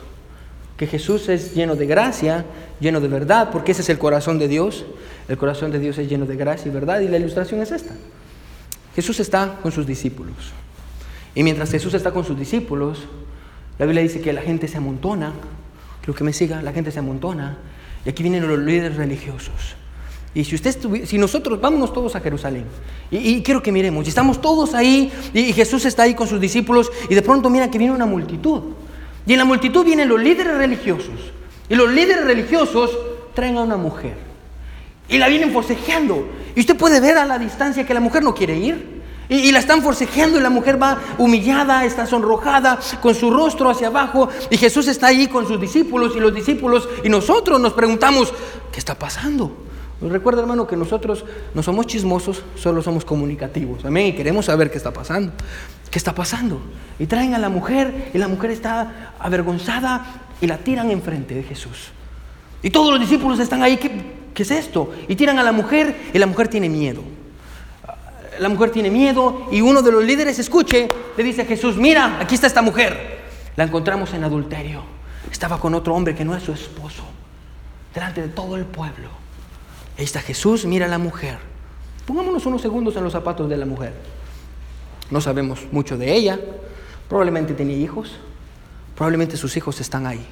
[0.76, 2.44] Que Jesús es lleno de gracia,
[2.80, 4.84] lleno de verdad, porque ese es el corazón de Dios.
[5.28, 7.00] El corazón de Dios es lleno de gracia y verdad.
[7.00, 7.94] Y la ilustración es esta.
[8.94, 10.52] Jesús está con sus discípulos.
[11.34, 13.00] Y mientras Jesús está con sus discípulos,
[13.78, 15.32] la Biblia dice que la gente se amontona.
[16.02, 17.58] Creo que me siga, la gente se amontona.
[18.04, 19.76] Y aquí vienen los líderes religiosos.
[20.34, 22.64] Y si, usted si nosotros, vámonos todos a Jerusalén.
[23.10, 26.90] Y, quiero que miremos, y estamos todos ahí, y, Jesús está ahí con sus discípulos,
[27.10, 28.62] y de pronto mira que viene una multitud.
[29.26, 31.14] Y en la multitud vienen los líderes religiosos.
[31.68, 32.90] Y los líderes religiosos
[33.34, 34.16] traen a una mujer.
[35.08, 36.26] Y la vienen forcejeando.
[36.56, 39.02] Y usted puede ver a la distancia que la mujer no quiere ir.
[39.28, 43.68] Y, y, la están forcejeando y la mujer va humillada, está sonrojada, con su rostro
[43.68, 44.30] hacia abajo.
[44.50, 46.88] Y Jesús está ahí con sus discípulos y los discípulos.
[47.04, 48.32] Y nosotros nos preguntamos,
[48.72, 49.71] ¿qué está pasando?
[50.10, 53.84] Recuerda, hermano, que nosotros no somos chismosos, solo somos comunicativos.
[53.84, 54.08] Amén.
[54.08, 55.32] Y queremos saber qué está pasando.
[55.90, 56.60] ¿Qué está pasando?
[56.98, 61.42] Y traen a la mujer y la mujer está avergonzada y la tiran enfrente de
[61.42, 61.90] Jesús.
[62.62, 63.76] Y todos los discípulos están ahí.
[63.76, 64.92] ¿Qué, es esto?
[65.06, 67.02] Y tiran a la mujer y la mujer tiene miedo.
[68.40, 72.18] La mujer tiene miedo y uno de los líderes, escuche, le dice a Jesús, mira,
[72.18, 73.20] aquí está esta mujer.
[73.56, 74.82] La encontramos en adulterio.
[75.30, 77.04] Estaba con otro hombre que no es su esposo,
[77.94, 79.21] delante de todo el pueblo.
[79.98, 81.38] Ahí está Jesús, mira a la mujer.
[82.06, 83.92] Pongámonos unos segundos en los zapatos de la mujer.
[85.10, 86.40] No sabemos mucho de ella.
[87.08, 88.16] Probablemente tenía hijos.
[88.96, 90.24] Probablemente sus hijos están ahí.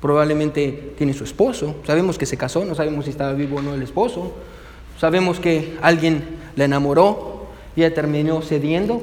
[0.00, 1.76] Probablemente tiene su esposo.
[1.86, 4.34] Sabemos que se casó, no sabemos si estaba vivo o no el esposo.
[4.98, 6.24] Sabemos que alguien
[6.56, 9.02] la enamoró y ella terminó cediendo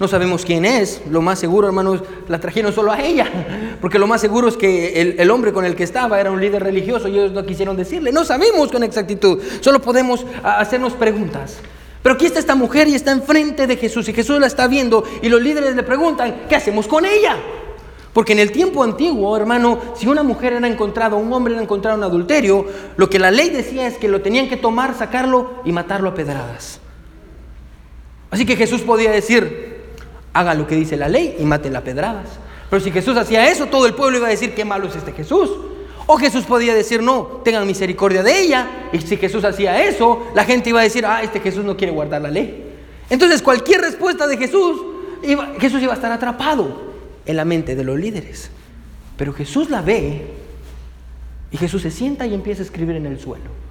[0.00, 1.02] No sabemos quién es.
[1.10, 3.76] Lo más seguro, hermanos, la trajeron solo a ella.
[3.80, 6.62] Porque lo más seguro es que el, hombre con el que estaba era un líder
[6.62, 8.12] religioso y ellos no quisieron decirle.
[8.12, 9.40] No sabemos con exactitud.
[9.60, 11.58] Solo podemos hacernos preguntas.
[12.02, 15.02] Pero aquí está esta mujer y está enfrente de Jesús y Jesús la está viendo
[15.20, 17.36] y los líderes le preguntan, ¿qué hacemos con ella?
[18.12, 21.98] Porque en el tiempo antiguo, hermano, si una mujer era encontrada, un hombre era encontrado
[21.98, 25.72] en adulterio, lo que la ley decía es que lo tenían que tomar, sacarlo y
[25.72, 26.80] matarlo a pedradas.
[28.30, 29.77] Así que Jesús podía decir,
[30.32, 32.28] haga lo que dice la ley y mate a pedradas.
[32.70, 35.12] Pero si Jesús hacía eso, todo el pueblo iba a decir, qué malo es este
[35.12, 35.50] Jesús.
[36.06, 38.88] O Jesús podía decir, no, tengan misericordia de ella.
[38.92, 41.92] Y si Jesús hacía eso, la gente iba a decir, ah, este Jesús no quiere
[41.92, 42.64] guardar la ley.
[43.10, 44.80] Entonces cualquier respuesta de Jesús,
[45.60, 46.88] Jesús iba a estar atrapado
[47.24, 48.50] en la mente de los líderes.
[49.16, 50.26] Pero Jesús la ve
[51.50, 53.67] y Jesús se sienta y empieza a escribir en el suelo.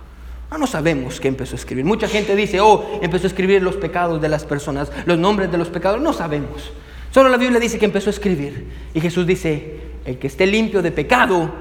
[0.49, 1.83] No, no sabemos qué empezó a escribir.
[1.83, 5.57] Mucha gente dice, oh, empezó a escribir los pecados de las personas, los nombres de
[5.57, 6.01] los pecados.
[6.01, 6.71] No sabemos.
[7.11, 8.67] Solo la Biblia dice que empezó a escribir.
[8.93, 11.51] Y Jesús dice, el que esté limpio de pecado,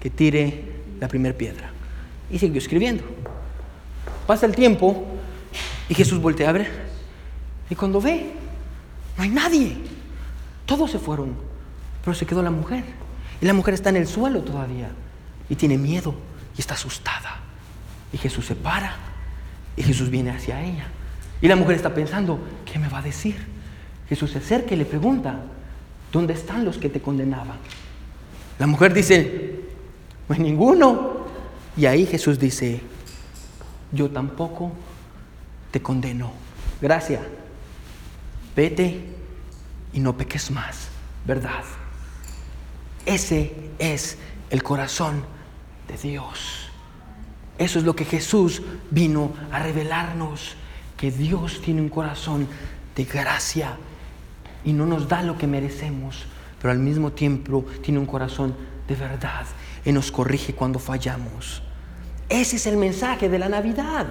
[0.00, 0.64] que tire
[0.98, 1.70] la primera piedra.
[2.30, 3.04] Y siguió escribiendo.
[4.26, 5.04] Pasa el tiempo
[5.88, 6.70] y Jesús voltea a ver.
[7.70, 8.32] Y cuando ve,
[9.16, 9.76] no hay nadie.
[10.66, 11.34] Todos se fueron,
[12.04, 12.84] pero se quedó la mujer.
[13.40, 14.90] Y la mujer está en el suelo todavía
[15.48, 16.14] y tiene miedo
[16.56, 17.40] y está asustada.
[18.12, 18.96] Y Jesús se para
[19.76, 20.86] y Jesús viene hacia ella.
[21.40, 23.36] Y la mujer está pensando, ¿qué me va a decir?
[24.08, 25.40] Jesús se acerca y le pregunta,
[26.12, 27.56] ¿dónde están los que te condenaban?
[28.58, 29.60] La mujer dice,
[30.28, 31.22] no hay ninguno.
[31.76, 32.80] Y ahí Jesús dice,
[33.90, 34.72] yo tampoco
[35.70, 36.32] te condeno.
[36.80, 37.22] Gracias.
[38.54, 39.00] Vete
[39.92, 40.88] y no peques más,
[41.26, 41.64] ¿verdad?
[43.06, 44.18] Ese es
[44.50, 45.24] el corazón
[45.88, 46.71] de Dios.
[47.62, 48.60] Eso es lo que Jesús
[48.90, 50.56] vino a revelarnos,
[50.96, 52.48] que Dios tiene un corazón
[52.96, 53.76] de gracia
[54.64, 56.24] y no nos da lo que merecemos,
[56.60, 58.56] pero al mismo tiempo tiene un corazón
[58.88, 59.46] de verdad
[59.84, 61.62] y nos corrige cuando fallamos.
[62.28, 64.06] Ese es el mensaje de la Navidad.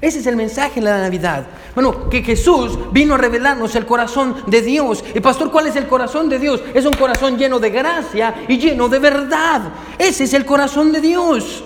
[0.00, 1.46] Ese es el mensaje de la Navidad.
[1.74, 5.04] Bueno, que Jesús vino a revelarnos el corazón de Dios.
[5.14, 6.62] Y pastor, ¿cuál es el corazón de Dios?
[6.72, 9.60] Es un corazón lleno de gracia y lleno de verdad.
[9.98, 11.64] Ese es el corazón de Dios.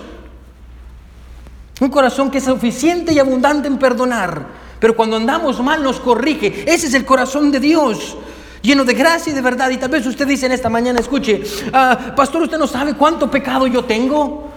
[1.79, 4.47] Un corazón que es suficiente y abundante en perdonar.
[4.79, 6.63] Pero cuando andamos mal nos corrige.
[6.67, 8.17] Ese es el corazón de Dios.
[8.61, 9.69] Lleno de gracia y de verdad.
[9.69, 11.41] Y tal vez usted dice en esta mañana, escuche,
[11.73, 14.48] ah, pastor, usted no sabe cuánto pecado yo tengo.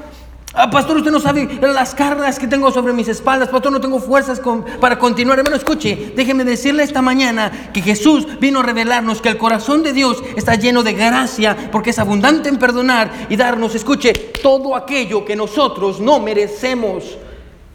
[0.54, 3.48] Ah, pastor, usted no sabe las cargas que tengo sobre mis espaldas.
[3.48, 4.40] Pastor, no tengo fuerzas
[4.80, 5.38] para continuar.
[5.38, 9.94] Hermano, escuche, déjeme decirle esta mañana que Jesús vino a revelarnos que el corazón de
[9.94, 15.24] Dios está lleno de gracia porque es abundante en perdonar y darnos, escuche, todo aquello
[15.24, 17.16] que nosotros no merecemos.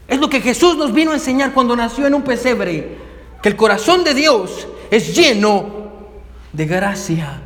[0.06, 2.96] Es lo que Jesús nos vino a enseñar cuando nació en un pesebre,
[3.42, 5.90] que el corazón de Dios es lleno
[6.52, 7.42] de gracia.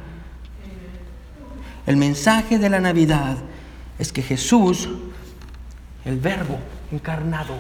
[1.87, 3.39] El mensaje de la Navidad
[3.99, 4.89] es que Jesús
[6.05, 6.59] el verbo
[6.91, 7.55] encarnado.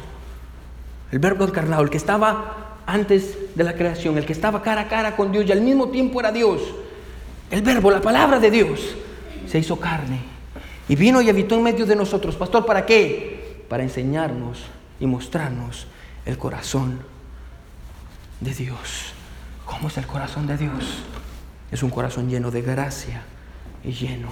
[1.11, 4.89] El verbo encarnado, el que estaba antes de la creación, el que estaba cara a
[4.89, 6.63] cara con Dios y al mismo tiempo era Dios.
[7.51, 8.97] El verbo, la palabra de Dios,
[9.47, 10.21] se hizo carne
[10.89, 12.35] y vino y habitó en medio de nosotros.
[12.37, 13.65] Pastor, ¿para qué?
[13.69, 14.65] Para enseñarnos
[14.99, 15.87] y mostrarnos
[16.25, 17.01] el corazón
[18.41, 19.13] de Dios.
[19.67, 21.03] ¿Cómo es el corazón de Dios?
[21.71, 23.23] Es un corazón lleno de gracia
[23.85, 24.29] y lleno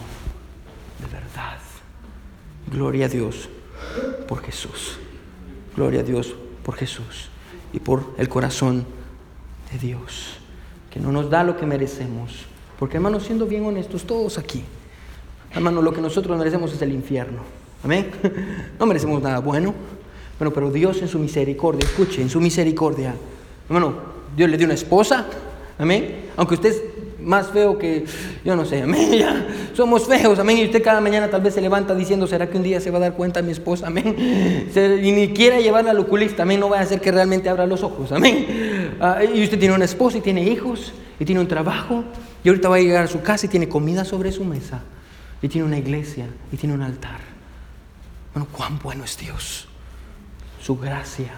[0.98, 1.58] de verdad.
[2.70, 3.48] Gloria a Dios
[4.26, 4.98] por Jesús.
[5.76, 7.28] Gloria a Dios por Jesús
[7.72, 8.84] y por el corazón
[9.72, 10.38] de Dios,
[10.90, 12.46] que no nos da lo que merecemos.
[12.78, 14.64] Porque hermanos, siendo bien honestos, todos aquí,
[15.54, 17.42] hermano, lo que nosotros merecemos es el infierno.
[17.84, 18.10] Amén.
[18.78, 19.74] No merecemos nada bueno.
[20.38, 23.14] Bueno, pero Dios en su misericordia, escuche, en su misericordia,
[23.68, 23.94] hermano,
[24.34, 25.26] Dios le dio una esposa.
[25.78, 26.30] Amén.
[26.36, 26.89] Aunque usted
[27.22, 28.04] más feo que,
[28.44, 31.60] yo no sé, amén, ya, somos feos, amén, y usted cada mañana tal vez se
[31.60, 34.14] levanta diciendo, ¿será que un día se va a dar cuenta mi esposa, amén?
[34.74, 37.82] y ni quiera llevarla al oculista, amén, no va a hacer que realmente abra los
[37.82, 38.46] ojos, amén.
[39.02, 42.04] Ah, y usted tiene una esposa y tiene hijos, y tiene un trabajo,
[42.44, 44.82] y ahorita va a llegar a su casa y tiene comida sobre su mesa,
[45.40, 47.20] y tiene una iglesia, y tiene un altar.
[48.34, 49.68] Bueno, cuán bueno es Dios,
[50.60, 51.32] su gracia.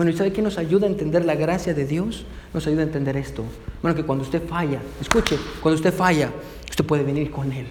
[0.00, 2.24] Bueno, ¿y sabe qué nos ayuda a entender la gracia de Dios?
[2.54, 3.44] Nos ayuda a entender esto.
[3.82, 6.30] Bueno, que cuando usted falla, escuche, cuando usted falla,
[6.70, 7.66] usted puede venir con Él.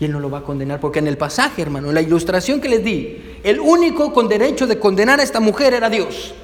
[0.00, 0.80] Y Él no lo va a condenar.
[0.80, 4.66] Porque en el pasaje, hermano, en la ilustración que les di, el único con derecho
[4.66, 6.34] de condenar a esta mujer era Dios.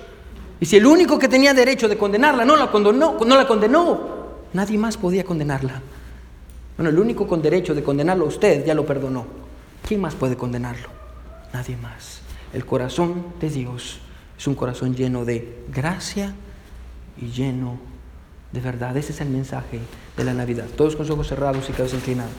[0.61, 4.01] Y si el único que tenía derecho de condenarla no la condenó, no la condenó,
[4.53, 5.83] nadie más podía condenarla.
[6.77, 9.27] Bueno, el único con derecho de condenarlo a usted ya lo perdonó.
[9.89, 10.87] ¿Quién más puede condenarlo?
[11.53, 12.21] Nadie más.
[12.53, 13.99] El corazón de Dios
[14.41, 16.35] es un corazón lleno de gracia
[17.21, 17.79] y lleno
[18.53, 19.79] De verdad, ese es el mensaje
[20.17, 20.67] de la Navidad.
[20.77, 22.31] Todos con los ojos cerrados y cabeza inclinada.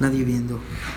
[0.00, 0.60] Nadie viendo.